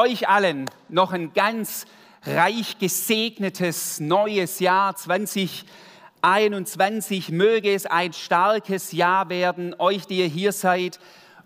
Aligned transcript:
euch 0.00 0.28
allen 0.28 0.68
noch 0.88 1.12
ein 1.12 1.32
ganz 1.34 1.84
reich 2.24 2.78
gesegnetes 2.78 4.00
neues 4.00 4.58
Jahr 4.58 4.96
2021. 4.96 7.28
Möge 7.28 7.74
es 7.74 7.84
ein 7.84 8.14
starkes 8.14 8.92
Jahr 8.92 9.28
werden. 9.28 9.76
Euch, 9.78 10.06
die 10.06 10.20
ihr 10.20 10.26
hier 10.26 10.52
seid, 10.52 10.98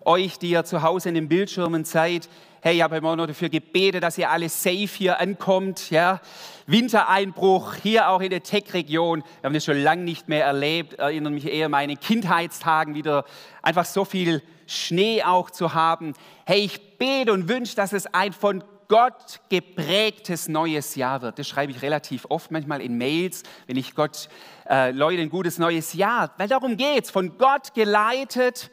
euch, 0.05 0.39
die 0.39 0.51
ihr 0.51 0.63
zu 0.63 0.83
Hause 0.83 1.09
in 1.09 1.15
den 1.15 1.27
Bildschirmen 1.27 1.83
seid. 1.83 2.29
Hey, 2.67 2.77
ich 2.77 2.81
habe 2.81 2.97
immer 2.97 3.15
noch 3.15 3.27
dafür 3.27 3.49
gebetet, 3.49 4.01
dass 4.01 4.17
ihr 4.17 4.31
alle 4.31 4.49
safe 4.49 4.87
hier 4.87 5.19
ankommt. 5.19 5.91
Ja. 5.91 6.19
Wintereinbruch 6.65 7.75
hier 7.75 8.09
auch 8.09 8.21
in 8.21 8.31
der 8.31 8.41
Tech-Region. 8.41 9.21
Wir 9.21 9.43
haben 9.43 9.53
das 9.53 9.65
schon 9.65 9.77
lange 9.77 10.01
nicht 10.01 10.29
mehr 10.29 10.45
erlebt. 10.45 10.95
Erinnere 10.95 11.31
mich 11.31 11.45
eher 11.45 11.65
an 11.67 11.71
meine 11.73 11.95
Kindheitstagen 11.95 12.95
wieder. 12.95 13.25
Einfach 13.61 13.85
so 13.85 14.03
viel 14.03 14.41
Schnee 14.65 15.21
auch 15.21 15.51
zu 15.51 15.75
haben. 15.75 16.13
Hey, 16.47 16.61
ich 16.61 16.97
bete 16.97 17.33
und 17.33 17.47
wünsche, 17.47 17.75
dass 17.75 17.93
es 17.93 18.07
ein 18.07 18.33
von 18.33 18.63
Gott 18.87 19.41
geprägtes 19.49 20.47
neues 20.47 20.95
Jahr 20.95 21.21
wird. 21.21 21.37
Das 21.37 21.47
schreibe 21.47 21.71
ich 21.71 21.83
relativ 21.83 22.25
oft 22.29 22.49
manchmal 22.49 22.81
in 22.81 22.97
Mails, 22.97 23.43
wenn 23.67 23.77
ich 23.77 23.93
Gott, 23.93 24.27
äh, 24.67 24.89
Leute, 24.89 25.21
ein 25.21 25.29
gutes 25.29 25.59
neues 25.59 25.93
Jahr, 25.93 26.33
weil 26.39 26.47
darum 26.47 26.77
geht 26.77 27.03
es, 27.03 27.11
von 27.11 27.37
Gott 27.37 27.75
geleitet 27.75 28.71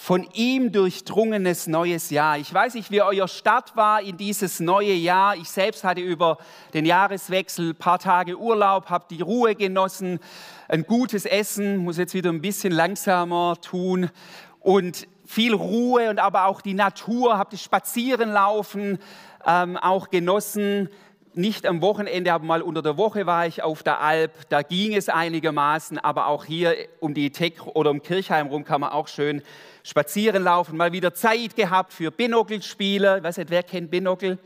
von 0.00 0.28
ihm 0.32 0.70
durchdrungenes 0.70 1.66
neues 1.66 2.10
Jahr. 2.10 2.38
Ich 2.38 2.54
weiß 2.54 2.74
nicht, 2.74 2.92
wie 2.92 3.02
euer 3.02 3.26
Start 3.26 3.74
war 3.74 4.00
in 4.00 4.16
dieses 4.16 4.60
neue 4.60 4.92
Jahr. 4.92 5.34
Ich 5.34 5.50
selbst 5.50 5.82
hatte 5.82 6.00
über 6.00 6.38
den 6.72 6.86
Jahreswechsel 6.86 7.70
ein 7.70 7.76
paar 7.76 7.98
Tage 7.98 8.38
Urlaub, 8.38 8.90
habe 8.90 9.06
die 9.10 9.20
Ruhe 9.22 9.56
genossen, 9.56 10.20
ein 10.68 10.84
gutes 10.84 11.26
Essen, 11.26 11.78
muss 11.78 11.98
jetzt 11.98 12.14
wieder 12.14 12.30
ein 12.30 12.40
bisschen 12.40 12.72
langsamer 12.72 13.56
tun 13.60 14.08
und 14.60 15.08
viel 15.26 15.52
Ruhe 15.52 16.08
und 16.10 16.20
aber 16.20 16.46
auch 16.46 16.60
die 16.60 16.74
Natur, 16.74 17.36
habe 17.36 17.50
das 17.50 17.62
Spazierenlaufen 17.62 18.98
ähm, 19.44 19.76
auch 19.76 20.10
genossen 20.10 20.88
nicht 21.38 21.66
am 21.66 21.82
Wochenende, 21.82 22.32
aber 22.32 22.44
mal 22.44 22.62
unter 22.62 22.82
der 22.82 22.96
Woche 22.96 23.24
war 23.24 23.46
ich 23.46 23.62
auf 23.62 23.84
der 23.84 24.00
Alp. 24.00 24.32
Da 24.48 24.62
ging 24.62 24.94
es 24.96 25.08
einigermaßen, 25.08 25.96
aber 25.98 26.26
auch 26.26 26.44
hier 26.44 26.74
um 26.98 27.14
die 27.14 27.30
Tech 27.30 27.64
oder 27.64 27.90
um 27.90 28.02
Kirchheim 28.02 28.48
rum 28.48 28.64
kann 28.64 28.80
man 28.80 28.90
auch 28.90 29.06
schön 29.06 29.42
spazieren 29.88 30.42
laufen. 30.42 30.76
Mal 30.76 30.92
wieder 30.92 31.14
Zeit 31.14 31.56
gehabt 31.56 31.94
für 31.94 32.10
Binockelspiele. 32.10 33.22
Weiß 33.22 33.38
nicht, 33.38 33.48
wer 33.48 33.62
kennt 33.62 33.90
Binocle? 33.90 34.38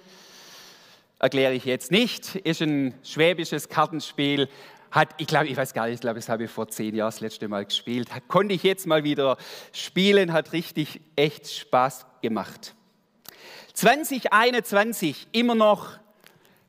Erkläre 1.18 1.52
ich 1.54 1.64
jetzt 1.64 1.90
nicht. 1.90 2.36
Ist 2.36 2.62
ein 2.62 2.94
schwäbisches 3.02 3.68
Kartenspiel. 3.68 4.48
Hat, 4.92 5.08
ich 5.18 5.26
glaube, 5.26 5.48
ich 5.48 5.56
weiß 5.56 5.74
gar 5.74 5.86
nicht, 5.86 5.94
ich 5.94 6.00
glaube, 6.00 6.20
das 6.20 6.28
habe 6.28 6.44
ich 6.44 6.50
vor 6.50 6.68
zehn 6.68 6.94
Jahren 6.94 7.08
das 7.08 7.20
letzte 7.20 7.48
Mal 7.48 7.64
gespielt. 7.64 8.14
Hat, 8.14 8.28
konnte 8.28 8.54
ich 8.54 8.62
jetzt 8.62 8.86
mal 8.86 9.02
wieder 9.02 9.36
spielen, 9.72 10.32
hat 10.32 10.52
richtig 10.52 11.00
echt 11.16 11.50
Spaß 11.50 12.06
gemacht. 12.20 12.74
2021 13.72 15.26
immer 15.32 15.56
noch 15.56 15.88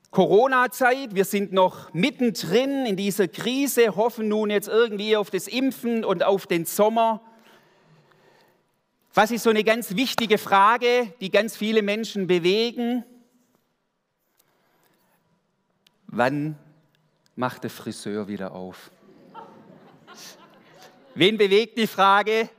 Corona-Zeit. 0.10 1.14
Wir 1.14 1.26
sind 1.26 1.54
noch 1.54 1.94
mittendrin 1.94 2.88
in 2.88 2.96
dieser 2.96 3.28
Krise, 3.28 3.96
hoffen 3.96 4.30
nun 4.30 4.50
jetzt 4.50 4.68
irgendwie 4.68 5.16
auf 5.16 5.30
das 5.30 5.48
Impfen 5.48 6.04
und 6.04 6.24
auf 6.24 6.48
den 6.48 6.66
Sommer. 6.66 7.22
Was 9.16 9.30
ist 9.30 9.44
so 9.44 9.52
eine 9.52 9.64
ganz 9.64 9.96
wichtige 9.96 10.40
Frage, 10.40 11.14
die 11.22 11.30
ganz 11.30 11.56
viele 11.56 11.84
Menschen 11.84 12.26
bewegen? 12.26 13.04
Wann 16.08 16.58
macht 17.36 17.64
der 17.64 17.70
Friseur 17.70 18.28
wieder 18.28 18.54
auf? 18.54 18.90
Wen 21.14 21.38
bewegt 21.38 21.78
die 21.78 21.86
Frage? 21.86 22.50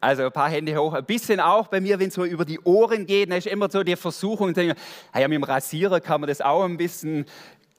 Also 0.00 0.24
ein 0.24 0.32
paar 0.32 0.50
Hände 0.50 0.76
hoch, 0.76 0.94
ein 0.94 1.04
bisschen 1.04 1.40
auch 1.40 1.66
bei 1.66 1.80
mir, 1.80 1.98
wenn 1.98 2.08
es 2.08 2.14
so 2.14 2.24
über 2.24 2.44
die 2.44 2.60
Ohren 2.60 3.04
geht, 3.04 3.30
da 3.30 3.36
ist 3.36 3.48
immer 3.48 3.68
so 3.68 3.82
die 3.82 3.96
Versuchung, 3.96 4.54
ja, 4.54 4.74
mit 5.28 5.32
dem 5.32 5.42
Rasierer 5.42 6.00
kann 6.00 6.20
man 6.20 6.28
das 6.28 6.40
auch 6.40 6.62
ein 6.64 6.76
bisschen 6.76 7.24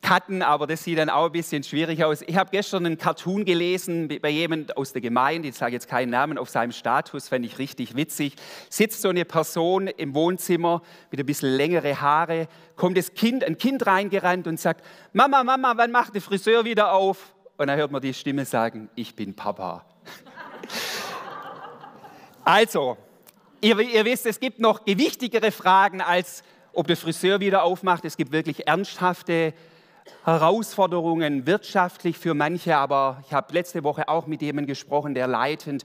cutten, 0.03 0.43
aber 0.43 0.67
das 0.67 0.83
sieht 0.83 0.99
dann 0.99 1.09
auch 1.09 1.25
ein 1.25 1.31
bisschen 1.31 1.63
schwierig 1.63 2.03
aus. 2.03 2.21
Ich 2.21 2.35
habe 2.35 2.51
gestern 2.51 2.85
einen 2.85 2.97
Cartoon 2.97 3.45
gelesen 3.45 4.09
bei 4.21 4.29
jemand 4.29 4.77
aus 4.77 4.93
der 4.93 5.01
Gemeinde, 5.01 5.47
ich 5.47 5.55
sage 5.55 5.73
jetzt 5.73 5.87
keinen 5.87 6.11
Namen, 6.11 6.37
auf 6.37 6.49
seinem 6.49 6.73
Status, 6.73 7.29
fände 7.29 7.47
ich 7.47 7.57
richtig 7.57 7.95
witzig. 7.95 8.35
Sitzt 8.69 9.01
so 9.01 9.09
eine 9.09 9.25
Person 9.25 9.87
im 9.87 10.13
Wohnzimmer 10.13 10.83
mit 11.09 11.19
ein 11.19 11.25
bisschen 11.25 11.49
längere 11.49 11.99
Haare, 11.99 12.47
kommt 12.75 12.97
das 12.97 13.13
Kind, 13.13 13.43
ein 13.43 13.57
Kind 13.57 13.87
reingerannt 13.87 14.45
und 14.45 14.59
sagt, 14.59 14.85
Mama, 15.13 15.43
Mama, 15.43 15.73
wann 15.77 15.91
macht 15.91 16.13
der 16.13 16.21
Friseur 16.21 16.65
wieder 16.65 16.93
auf? 16.93 17.33
Und 17.57 17.67
dann 17.67 17.77
hört 17.77 17.91
man 17.91 18.01
die 18.01 18.13
Stimme 18.13 18.45
sagen, 18.45 18.89
ich 18.95 19.15
bin 19.15 19.33
Papa. 19.35 19.85
Also, 22.45 22.97
ihr, 23.61 23.79
ihr 23.79 24.03
wisst, 24.03 24.25
es 24.25 24.37
gibt 24.37 24.59
noch 24.59 24.83
gewichtigere 24.83 25.49
Fragen, 25.49 26.01
als 26.01 26.43
ob 26.73 26.87
der 26.87 26.97
Friseur 26.97 27.39
wieder 27.39 27.63
aufmacht. 27.63 28.03
Es 28.03 28.17
gibt 28.17 28.33
wirklich 28.33 28.67
ernsthafte 28.67 29.53
Herausforderungen 30.23 31.45
wirtschaftlich 31.45 32.17
für 32.17 32.33
manche, 32.33 32.77
aber 32.77 33.23
ich 33.25 33.33
habe 33.33 33.53
letzte 33.53 33.83
Woche 33.83 34.07
auch 34.07 34.27
mit 34.27 34.41
jemandem 34.41 34.67
gesprochen, 34.67 35.13
der 35.13 35.27
leitend 35.27 35.83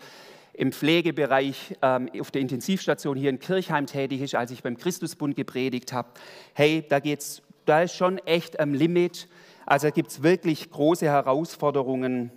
im 0.52 0.72
Pflegebereich 0.72 1.76
ähm, 1.82 2.10
auf 2.20 2.30
der 2.30 2.40
Intensivstation 2.40 3.16
hier 3.16 3.30
in 3.30 3.38
Kirchheim 3.38 3.86
tätig 3.86 4.20
ist, 4.20 4.34
als 4.34 4.50
ich 4.50 4.62
beim 4.62 4.76
Christusbund 4.76 5.36
gepredigt 5.36 5.92
habe. 5.92 6.08
Hey, 6.52 6.84
da 6.88 6.98
geht's, 6.98 7.42
da 7.64 7.82
ist 7.82 7.94
schon 7.94 8.18
echt 8.18 8.58
am 8.58 8.74
Limit. 8.74 9.28
Also 9.66 9.90
gibt 9.90 10.10
es 10.10 10.22
wirklich 10.22 10.70
große 10.70 11.06
Herausforderungen 11.06 12.32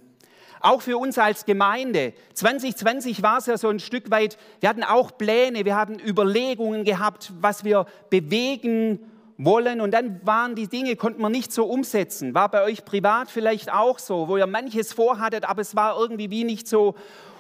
auch 0.64 0.82
für 0.82 0.98
uns 0.98 1.18
als 1.18 1.46
Gemeinde. 1.46 2.14
2020 2.36 3.24
war 3.24 3.40
es 3.40 3.48
ja 3.48 3.58
so 3.58 3.70
ein 3.70 3.80
Stück 3.80 4.12
weit, 4.12 4.38
wir 4.60 4.70
hatten 4.70 4.84
auch 4.84 5.18
Pläne, 5.18 5.66
wir 5.66 5.76
hatten 5.76 6.00
Überlegungen 6.00 6.84
gehabt, 6.84 7.34
was 7.40 7.64
wir 7.64 7.86
bewegen 8.10 9.00
wollen. 9.46 9.82
Und 9.82 9.92
dann 9.92 10.20
waren 10.26 10.56
die 10.56 10.68
Dinge, 10.68 10.96
konnten 10.96 11.22
wir 11.22 11.30
nicht 11.30 11.52
so 11.52 11.66
umsetzen. 11.66 12.34
War 12.34 12.50
bei 12.50 12.64
euch 12.64 12.86
privat 12.86 13.30
vielleicht 13.30 13.72
auch 13.72 14.00
so, 14.00 14.28
wo 14.28 14.38
ihr 14.38 14.48
manches 14.48 14.94
vorhattet, 14.94 15.46
aber 15.46 15.62
es 15.62 15.76
war 15.76 16.00
irgendwie 16.00 16.30
wie 16.30 16.44
nicht 16.44 16.68
so 16.68 16.96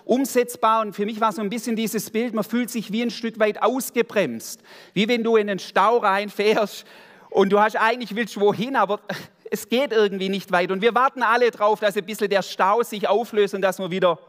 umsetzbar. 0.06 0.82
Und 0.82 0.94
für 0.94 1.06
mich 1.06 1.22
war 1.22 1.32
so 1.32 1.42
ein 1.42 1.50
bisschen 1.50 1.76
dieses 1.76 2.10
Bild, 2.10 2.34
man 2.34 2.44
fühlt 2.44 2.70
sich 2.70 2.92
wie 2.92 3.02
ein 3.02 3.12
Stück 3.12 3.40
weit 3.40 3.62
ausgebremst. 3.62 4.62
Wie 4.94 5.08
wenn 5.08 5.24
du 5.24 5.36
in 5.36 5.48
den 5.48 5.60
Stau 5.60 5.98
reinfährst 5.98 6.86
und 7.30 7.50
du 7.52 7.60
hast 7.60 7.76
eigentlich 7.76 8.16
willst 8.16 8.40
wohin, 8.40 8.76
aber 8.76 9.00
es 9.52 9.70
geht 9.70 9.92
irgendwie 9.92 10.30
nicht 10.30 10.52
weit. 10.52 10.72
Und 10.72 10.82
wir 10.82 10.96
warten 10.96 11.24
alle 11.24 11.52
darauf, 11.52 11.80
dass 11.80 11.98
ein 11.98 12.06
bisschen 12.06 12.30
der 12.30 12.42
Stau 12.42 12.84
sich 12.84 13.08
auflöst 13.08 13.54
und 13.54 13.62
dass 13.62 13.80
wir 13.80 13.92
wieder 13.92 14.20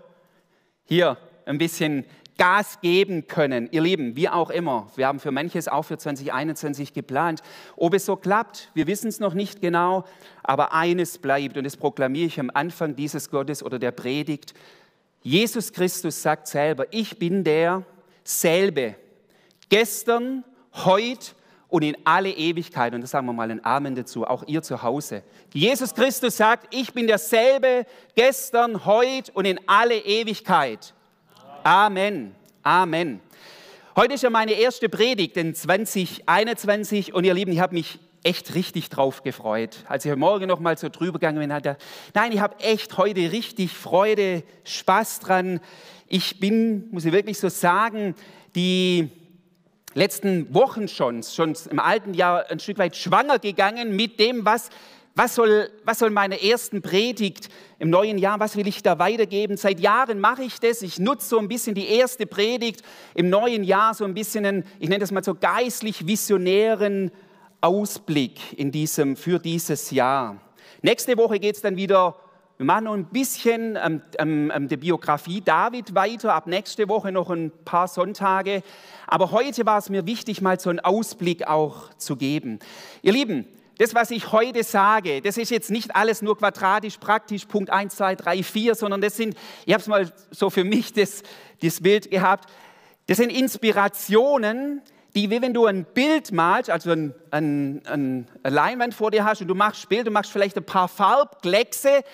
hier 0.84 1.16
ein 1.46 1.58
bisschen 1.58 2.04
Gas 2.38 2.81
geben 2.81 3.26
können. 3.26 3.69
Ihr 3.72 3.82
Lieben, 3.82 4.16
wie 4.16 4.28
auch 4.28 4.50
immer, 4.50 4.88
wir 4.97 5.06
haben 5.06 5.20
für 5.20 5.31
manches 5.31 5.69
auch 5.69 5.82
für 5.82 5.98
2021 5.98 6.93
geplant. 6.93 7.43
Ob 7.76 7.94
es 7.94 8.06
so 8.06 8.16
klappt, 8.16 8.70
wir 8.75 8.87
wissen 8.87 9.09
es 9.09 9.20
noch 9.20 9.34
nicht 9.34 9.60
genau, 9.60 10.04
aber 10.43 10.72
eines 10.72 11.19
bleibt 11.19 11.56
und 11.56 11.65
das 11.65 11.76
proklamiere 11.76 12.26
ich 12.26 12.41
am 12.41 12.50
Anfang 12.53 12.97
dieses 12.97 13.31
Gottes 13.31 13.62
oder 13.62 13.78
der 13.78 13.93
Predigt. 13.93 14.54
Jesus 15.22 15.72
Christus 15.72 16.20
sagt 16.22 16.48
selber, 16.48 16.87
ich 16.91 17.19
bin 17.19 17.44
der 17.44 17.84
selbe, 18.25 18.97
gestern, 19.69 20.44
heute 20.72 21.32
und 21.69 21.82
in 21.82 21.97
alle 22.04 22.31
Ewigkeit. 22.31 22.93
Und 22.93 23.00
das 23.00 23.10
sagen 23.10 23.26
wir 23.26 23.32
mal 23.32 23.50
einen 23.50 23.64
Amen 23.64 23.94
dazu, 23.94 24.26
auch 24.26 24.43
ihr 24.47 24.62
zu 24.62 24.82
Hause. 24.82 25.22
Jesus 25.54 25.94
Christus 25.94 26.37
sagt, 26.37 26.75
ich 26.75 26.93
bin 26.93 27.06
derselbe 27.06 27.87
gestern, 28.14 28.84
heute 28.84 29.32
und 29.32 29.47
in 29.47 29.59
alle 29.66 29.97
Ewigkeit. 29.97 30.93
Amen. 31.64 32.34
Amen. 32.64 33.20
Heute 33.94 34.14
ist 34.14 34.22
ja 34.22 34.30
meine 34.30 34.52
erste 34.52 34.88
Predigt 34.88 35.36
in 35.36 35.54
2021 35.54 37.14
und 37.14 37.22
ihr 37.22 37.34
Lieben, 37.34 37.52
ich 37.52 37.60
habe 37.60 37.74
mich 37.74 38.00
echt 38.24 38.56
richtig 38.56 38.88
drauf 38.88 39.22
gefreut. 39.22 39.76
Als 39.86 40.04
ich 40.04 40.10
heute 40.10 40.18
Morgen 40.18 40.48
noch 40.48 40.58
mal 40.58 40.76
so 40.76 40.88
drüber 40.88 41.20
gegangen 41.20 41.38
bin, 41.38 41.52
hatte, 41.52 41.76
nein, 42.14 42.32
ich 42.32 42.40
habe 42.40 42.58
echt 42.58 42.98
heute 42.98 43.30
richtig 43.30 43.72
Freude, 43.72 44.42
Spaß 44.64 45.20
dran. 45.20 45.60
Ich 46.08 46.40
bin, 46.40 46.88
muss 46.90 47.04
ich 47.04 47.12
wirklich 47.12 47.38
so 47.38 47.48
sagen, 47.48 48.16
die 48.56 49.10
letzten 49.94 50.52
Wochen 50.52 50.88
schon, 50.88 51.22
schon 51.22 51.54
im 51.70 51.78
alten 51.78 52.14
Jahr 52.14 52.50
ein 52.50 52.58
Stück 52.58 52.78
weit 52.78 52.96
schwanger 52.96 53.38
gegangen 53.38 53.94
mit 53.94 54.19
dem, 54.19 54.44
was, 54.44 54.70
was, 55.14 55.35
soll, 55.35 55.69
was 55.85 55.99
soll 55.99 56.11
meine 56.11 56.43
ersten 56.43 56.81
Predigt 56.81 57.49
im 57.79 57.91
neuen 57.91 58.19
Jahr, 58.19 58.41
was 58.41 58.56
will 58.56 58.67
ich 58.67 58.82
da 58.82 58.99
weitergeben? 58.99 59.56
Seit 59.56 59.81
Jahren 59.81 60.20
mache 60.20 60.43
ich 60.43 60.59
das. 60.59 60.82
Ich 60.82 60.99
nutze 60.99 61.29
so 61.29 61.38
ein 61.38 61.49
bisschen 61.49 61.75
die 61.75 61.88
erste 61.88 62.26
Predigt 62.26 62.82
im 63.14 63.29
neuen 63.29 63.64
Jahr, 63.64 63.94
so 63.94 64.05
ein 64.05 64.14
bisschen, 64.14 64.47
einen, 64.47 64.64
ich 64.79 64.88
nenne 64.88 65.00
das 65.00 65.11
mal 65.11 65.23
so 65.23 65.35
geistlich 65.35 66.06
visionären 66.06 67.11
Ausblick 67.61 68.59
in 68.59 68.73
diesem, 68.73 69.17
für 69.17 69.38
dieses 69.38 69.91
Jahr. 69.91 70.41
Nächste 70.81 71.17
Woche 71.17 71.38
geht 71.38 71.56
es 71.56 71.62
dann 71.62 71.76
wieder 71.76 72.17
wir 72.59 72.67
machen 72.67 72.85
noch 72.85 72.94
ein 72.94 73.06
bisschen 73.06 73.76
ähm, 73.82 74.03
ähm, 74.19 74.53
ähm, 74.55 74.69
die 74.69 74.76
Biografie 74.76 75.41
David 75.41 75.97
weiter, 75.97 76.32
ab 76.32 76.47
nächste 76.47 76.88
Woche 76.88 77.11
noch 77.11 77.29
ein 77.31 77.50
paar 77.64 77.88
Sonntage. 77.88 78.62
Aber 79.09 79.32
heute 79.32 79.67
war 79.67 79.79
es 79.79 79.91
mir 79.91 80.06
wichtig, 80.06 80.43
mal 80.43 80.61
so 80.61 80.70
einen 80.70 80.79
Ausblick 80.79 81.49
auch 81.49 81.93
zu 81.97 82.14
geben. 82.14 82.61
Ihr 83.03 83.14
Lieben, 83.14 83.49
das, 83.82 83.96
was 83.96 84.12
ich 84.12 84.31
heute 84.31 84.62
sage, 84.62 85.20
das 85.20 85.37
ist 85.37 85.50
jetzt 85.50 85.69
nicht 85.69 85.96
alles 85.96 86.23
nur 86.23 86.38
quadratisch, 86.38 86.99
praktisch, 86.99 87.46
Punkt 87.46 87.69
1, 87.69 87.96
2, 87.96 88.14
3, 88.14 88.43
4, 88.44 88.75
sondern 88.76 89.00
das 89.00 89.17
sind, 89.17 89.37
ich 89.67 89.75
habe 89.75 89.81
es 89.81 89.88
mal 89.88 90.12
so 90.31 90.50
für 90.50 90.62
mich 90.62 90.93
das, 90.93 91.25
das 91.61 91.81
Bild 91.81 92.08
gehabt, 92.08 92.49
das 93.08 93.17
sind 93.17 93.31
Inspirationen, 93.31 94.82
die, 95.17 95.31
wie 95.31 95.43
wenn 95.43 95.52
du 95.52 95.67
ein 95.67 95.84
Bild 95.84 96.31
malst, 96.31 96.70
also 96.70 96.93
ein, 96.93 97.12
ein, 97.32 97.82
ein, 97.87 98.29
Leinwand 98.44 98.94
vor 98.94 99.11
dir 99.11 99.25
hast 99.25 99.40
und 99.40 99.49
du 99.49 99.56
machst 99.56 99.88
Bild, 99.88 100.06
du 100.06 100.12
machst 100.12 100.31
vielleicht 100.31 100.56
ein 100.56 100.64
paar 100.64 100.87
Farbkleckse, 100.87 102.05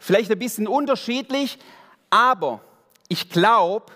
vielleicht 0.00 0.32
ein 0.32 0.40
bisschen 0.40 0.66
unterschiedlich, 0.66 1.56
aber 2.10 2.62
ich 3.06 3.30
glaube, 3.30 3.92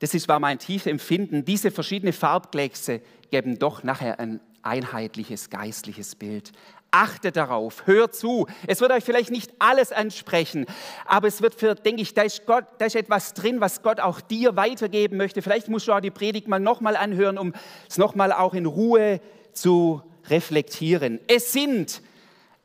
das 0.00 0.12
ist, 0.12 0.26
war 0.26 0.40
mein 0.40 0.58
tiefes 0.58 0.88
Empfinden, 0.88 1.44
diese 1.44 1.70
verschiedenen 1.70 2.12
Farbkleckse 2.12 3.00
geben 3.30 3.60
doch 3.60 3.84
nachher 3.84 4.18
ein 4.18 4.40
einheitliches 4.64 5.50
geistliches 5.50 6.14
Bild. 6.14 6.52
Achtet 6.90 7.36
darauf, 7.36 7.86
hört 7.86 8.14
zu. 8.14 8.46
Es 8.66 8.80
wird 8.80 8.92
euch 8.92 9.02
vielleicht 9.02 9.30
nicht 9.30 9.50
alles 9.58 9.90
ansprechen, 9.90 10.66
aber 11.06 11.26
es 11.26 11.42
wird 11.42 11.56
für, 11.56 11.74
denke 11.74 12.02
ich, 12.02 12.14
da 12.14 12.22
ist, 12.22 12.46
Gott, 12.46 12.66
da 12.78 12.86
ist 12.86 12.94
etwas 12.94 13.34
drin, 13.34 13.60
was 13.60 13.82
Gott 13.82 13.98
auch 13.98 14.20
dir 14.20 14.54
weitergeben 14.54 15.16
möchte. 15.16 15.42
Vielleicht 15.42 15.68
musst 15.68 15.88
du 15.88 15.92
auch 15.92 16.00
die 16.00 16.12
Predigt 16.12 16.46
mal 16.46 16.60
nochmal 16.60 16.96
anhören, 16.96 17.36
um 17.36 17.52
es 17.88 17.98
nochmal 17.98 18.32
auch 18.32 18.54
in 18.54 18.66
Ruhe 18.66 19.20
zu 19.52 20.02
reflektieren. 20.28 21.18
Es 21.26 21.52
sind 21.52 22.00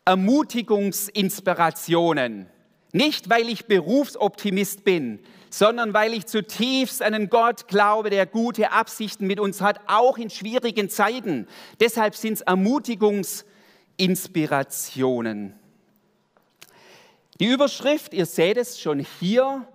Ermutigungsinspirationen. 0.06 2.45
Nicht, 2.92 3.30
weil 3.30 3.50
ich 3.50 3.66
Berufsoptimist 3.66 4.84
bin, 4.84 5.19
sondern 5.50 5.94
weil 5.94 6.13
ich 6.13 6.25
zutiefst 6.25 7.01
an 7.01 7.13
einen 7.13 7.30
Gott 7.30 7.68
glaube, 7.68 8.10
der 8.10 8.25
gute 8.25 8.72
Absichten 8.72 9.28
mit 9.28 9.40
uns 9.40 9.62
hat, 9.62 9.80
auch 9.88 10.18
in 10.18 10.30
schwierigen 10.30 10.90
Zeiten. 10.90 11.48
Deshalb 11.80 12.16
sind 12.16 12.34
es 12.34 12.42
Ermutigungs 12.42 13.46
Inspirationen. 13.98 15.54
Die 17.40 17.48
Überschrift, 17.48 18.13
ihr 18.13 18.25
seht 18.25 18.57
es 18.57 18.80
schon 18.80 19.06
hier, 19.19 19.68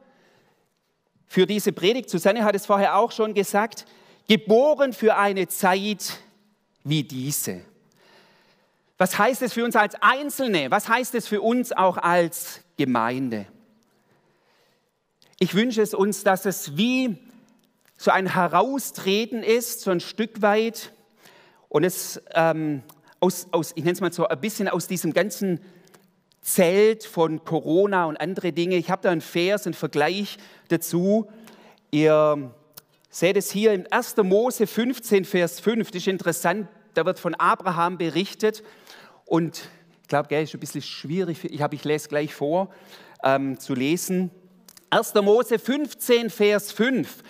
für 1.27 1.47
diese 1.47 1.73
Predigt, 1.73 2.11
Susanne 2.11 2.45
hat 2.45 2.55
es 2.55 2.67
vorher 2.67 2.97
auch 2.97 3.11
schon 3.11 3.35
gesagt, 3.35 3.87
geboren 4.29 4.93
für 4.93 5.17
eine 5.17 5.49
Zeit 5.49 6.19
wie 6.85 7.03
diese. 7.03 7.63
Was 8.99 9.19
heißt 9.19 9.43
es 9.43 9.53
für 9.53 9.65
uns 9.65 9.75
als 9.75 9.97
Einzelne? 10.01 10.71
Was 10.71 10.89
heißt 10.89 11.15
es 11.17 11.27
für 11.27 11.41
uns 11.43 11.73
auch 11.73 11.97
als 11.97 12.61
Gemeinde? 12.77 13.47
Ich 15.45 15.55
wünsche 15.55 15.83
es 15.83 15.93
uns, 15.93 16.25
dass 16.25 16.47
es 16.47 16.79
wie 16.79 17.19
so 17.99 18.11
ein 18.11 18.33
Heraustreten 18.33 19.43
ist, 19.43 19.83
so 19.83 19.91
ein 19.91 20.01
Stück 20.01 20.41
weit, 20.41 20.91
und 21.69 21.85
es 21.85 22.19
ähm, 22.33 22.83
aus, 23.21 23.49
aus 23.51 23.73
ich 23.75 23.85
nenne 23.85 23.93
es 23.93 24.01
mal 24.01 24.11
so, 24.11 24.27
ein 24.27 24.41
bisschen 24.41 24.69
aus 24.69 24.87
diesem 24.87 25.13
ganzen 25.13 25.61
Zelt 26.41 27.05
von 27.05 27.45
Corona 27.45 28.07
und 28.07 28.17
andere 28.17 28.55
Dinge. 28.55 28.77
Ich 28.77 28.89
habe 28.91 29.03
da 29.03 29.11
einen 29.11 29.21
Vers, 29.21 29.67
einen 29.67 29.75
Vergleich 29.75 30.39
dazu. 30.69 31.31
Ihr 31.91 32.51
seht 33.11 33.37
es 33.37 33.51
hier 33.51 33.75
im 33.75 33.85
1. 33.91 34.17
Mose 34.23 34.67
15, 34.67 35.27
Vers 35.27 35.61
5. 35.61 35.91
Das 35.91 36.01
ist 36.01 36.09
interessant. 36.09 36.69
Da 36.95 37.05
wird 37.05 37.19
von 37.19 37.35
Abraham 37.35 37.99
berichtet. 37.99 38.63
Und 39.27 39.69
ich 40.01 40.09
glaube, 40.09 40.35
es 40.35 40.49
ist 40.49 40.55
ein 40.55 40.61
bisschen 40.61 40.81
schwierig. 40.81 41.45
Ich, 41.45 41.61
habe, 41.61 41.75
ich 41.75 41.85
lese 41.85 42.09
gleich 42.09 42.35
vor 42.35 42.73
ähm, 43.23 43.61
zu 43.61 43.75
lesen. 43.75 44.31
1. 44.95 45.13
Mose 45.15 45.59
15, 45.59 46.31
Vers 46.31 46.71
5. 46.71 47.25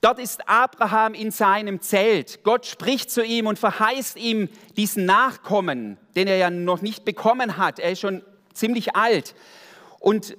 Dort 0.00 0.20
ist 0.20 0.48
Abraham 0.48 1.14
in 1.14 1.32
seinem 1.32 1.80
Zelt. 1.80 2.44
Gott 2.44 2.64
spricht 2.64 3.10
zu 3.10 3.24
ihm 3.24 3.48
und 3.48 3.58
verheißt 3.58 4.16
ihm 4.16 4.48
diesen 4.76 5.04
Nachkommen, 5.04 5.98
den 6.14 6.28
er 6.28 6.36
ja 6.36 6.48
noch 6.48 6.80
nicht 6.80 7.04
bekommen 7.04 7.56
hat. 7.56 7.80
Er 7.80 7.90
ist 7.90 8.00
schon 8.00 8.22
ziemlich 8.54 8.94
alt. 8.94 9.34
Und 9.98 10.36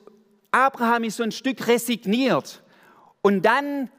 Abraham 0.51 1.03
ist 1.03 1.17
so 1.17 1.23
ein 1.23 1.33
Stück 1.33 1.67
resigniert. 1.67 2.63
Und 3.21 3.41
dann 3.41 3.89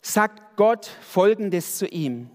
sagt 0.00 0.56
Gott 0.56 0.90
Folgendes 1.08 1.78
zu 1.78 1.86
ihm. 1.86 2.30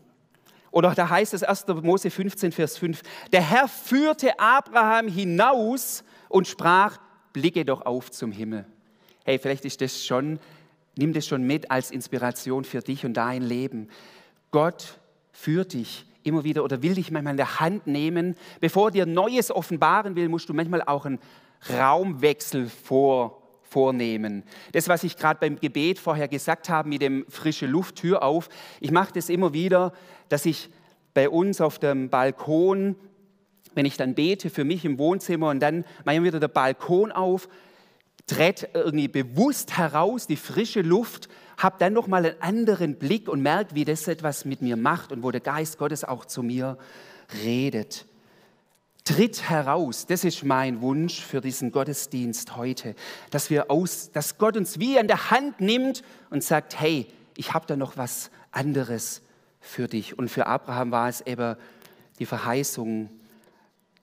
Oder 0.71 0.95
da 0.95 1.09
heißt 1.09 1.33
es 1.33 1.43
1. 1.43 1.67
Mose 1.81 2.09
15, 2.09 2.53
Vers 2.53 2.77
5. 2.77 3.01
Der 3.33 3.41
Herr 3.41 3.67
führte 3.67 4.39
Abraham 4.39 5.09
hinaus 5.09 6.05
und 6.29 6.47
sprach, 6.47 6.99
blicke 7.33 7.65
doch 7.65 7.85
auf 7.85 8.11
zum 8.11 8.31
Himmel. 8.31 8.65
Hey, 9.27 9.39
vielleicht 9.39 9.65
ist 9.65 9.81
das 9.81 10.05
schon 10.05 10.39
Nimm 10.97 11.13
das 11.13 11.27
schon 11.27 11.43
mit 11.43 11.69
als 11.69 11.91
Inspiration 11.91 12.63
für 12.63 12.79
dich 12.79 13.05
und 13.05 13.13
dein 13.13 13.43
Leben. 13.43 13.87
Gott 14.49 14.99
führt 15.31 15.73
dich 15.73 16.05
immer 16.23 16.43
wieder 16.43 16.63
oder 16.63 16.81
will 16.81 16.95
dich 16.95 17.11
manchmal 17.11 17.33
in 17.33 17.37
der 17.37 17.59
Hand 17.59 17.85
nehmen. 17.85 18.35
Bevor 18.59 18.89
dir 18.89 19.05
Neues 19.05 19.51
offenbaren 19.51 20.15
will, 20.15 20.27
musst 20.27 20.49
du 20.49 20.53
manchmal 20.53 20.81
auch 20.81 21.05
einen 21.05 21.19
Raumwechsel 21.69 22.67
vor, 22.67 23.43
vornehmen. 23.61 24.43
Das, 24.71 24.89
was 24.89 25.03
ich 25.03 25.17
gerade 25.17 25.39
beim 25.39 25.59
Gebet 25.59 25.99
vorher 25.99 26.27
gesagt 26.27 26.69
habe 26.69 26.89
mit 26.89 27.03
dem 27.03 27.25
frische 27.29 27.67
Luft, 27.67 27.97
Tür 27.97 28.23
auf, 28.23 28.49
ich 28.79 28.91
mache 28.91 29.13
das 29.13 29.29
immer 29.29 29.53
wieder, 29.53 29.93
dass 30.29 30.47
ich 30.47 30.69
bei 31.13 31.29
uns 31.29 31.61
auf 31.61 31.77
dem 31.77 32.09
Balkon, 32.09 32.95
wenn 33.75 33.85
ich 33.85 33.97
dann 33.97 34.15
bete 34.15 34.49
für 34.49 34.63
mich 34.63 34.83
im 34.83 34.97
Wohnzimmer 34.97 35.49
und 35.49 35.59
dann 35.59 35.85
mache 36.05 36.15
ich 36.15 36.23
wieder 36.23 36.39
der 36.39 36.47
Balkon 36.47 37.11
auf 37.11 37.47
tritt 38.27 38.69
irgendwie 38.73 39.07
bewusst 39.07 39.77
heraus, 39.77 40.27
die 40.27 40.35
frische 40.35 40.81
Luft, 40.81 41.29
habe 41.57 41.77
dann 41.79 41.93
nochmal 41.93 42.25
einen 42.25 42.41
anderen 42.41 42.95
Blick 42.95 43.29
und 43.29 43.41
merke, 43.41 43.73
wie 43.73 43.85
das 43.85 44.07
etwas 44.07 44.45
mit 44.45 44.61
mir 44.61 44.77
macht 44.77 45.11
und 45.11 45.23
wo 45.23 45.31
der 45.31 45.41
Geist 45.41 45.77
Gottes 45.77 46.03
auch 46.03 46.25
zu 46.25 46.43
mir 46.43 46.77
redet. 47.43 48.05
Tritt 49.05 49.49
heraus, 49.49 50.05
das 50.05 50.25
ist 50.25 50.43
mein 50.43 50.81
Wunsch 50.81 51.21
für 51.21 51.39
diesen 51.39 51.71
Gottesdienst 51.71 52.57
heute, 52.57 52.93
dass 53.31 53.49
wir 53.49 53.71
aus, 53.71 54.11
dass 54.11 54.37
Gott 54.37 54.57
uns 54.57 54.79
wie 54.79 54.99
an 54.99 55.07
der 55.07 55.31
Hand 55.31 55.61
nimmt 55.61 56.03
und 56.29 56.43
sagt, 56.43 56.79
hey, 56.79 57.07
ich 57.37 57.53
habe 57.53 57.65
da 57.65 57.77
noch 57.77 57.95
was 57.95 58.29
anderes 58.51 59.21
für 59.61 59.87
dich. 59.87 60.17
Und 60.17 60.29
für 60.29 60.45
Abraham 60.45 60.91
war 60.91 61.07
es 61.07 61.21
eben 61.21 61.55
die 62.19 62.25
Verheißung, 62.25 63.09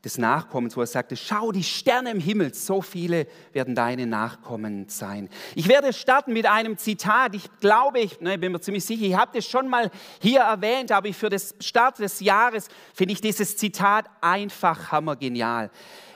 des 0.04 0.18
Nachkommens, 0.18 0.76
wo 0.76 0.82
er 0.82 0.86
sagte, 0.86 1.16
schau 1.16 1.50
die 1.50 1.62
Sterne 1.62 2.10
im 2.10 2.20
Himmel, 2.20 2.52
so 2.52 2.82
viele 2.82 3.26
werden 3.52 3.74
deine 3.74 4.06
Nachkommen 4.06 4.88
sein. 4.88 5.30
Ich 5.54 5.66
werde 5.66 5.92
starten 5.92 6.32
mit 6.32 6.46
einem 6.46 6.76
Zitat. 6.76 7.34
Ich 7.34 7.48
glaube, 7.60 8.00
ich 8.00 8.20
ne, 8.20 8.38
bin 8.38 8.52
mir 8.52 8.60
ziemlich 8.60 8.84
sicher, 8.84 9.04
ich 9.04 9.16
habe 9.16 9.32
das 9.34 9.46
schon 9.46 9.68
mal 9.68 9.90
hier 10.20 10.40
erwähnt, 10.40 10.92
aber 10.92 11.12
für 11.12 11.30
das 11.30 11.54
Start 11.60 11.98
des 11.98 12.20
Jahres 12.20 12.68
finde 12.92 13.14
ich 13.14 13.20
dieses 13.20 13.56
Zitat 13.56 14.06
einfach 14.20 14.92
hammergenial. 14.92 15.70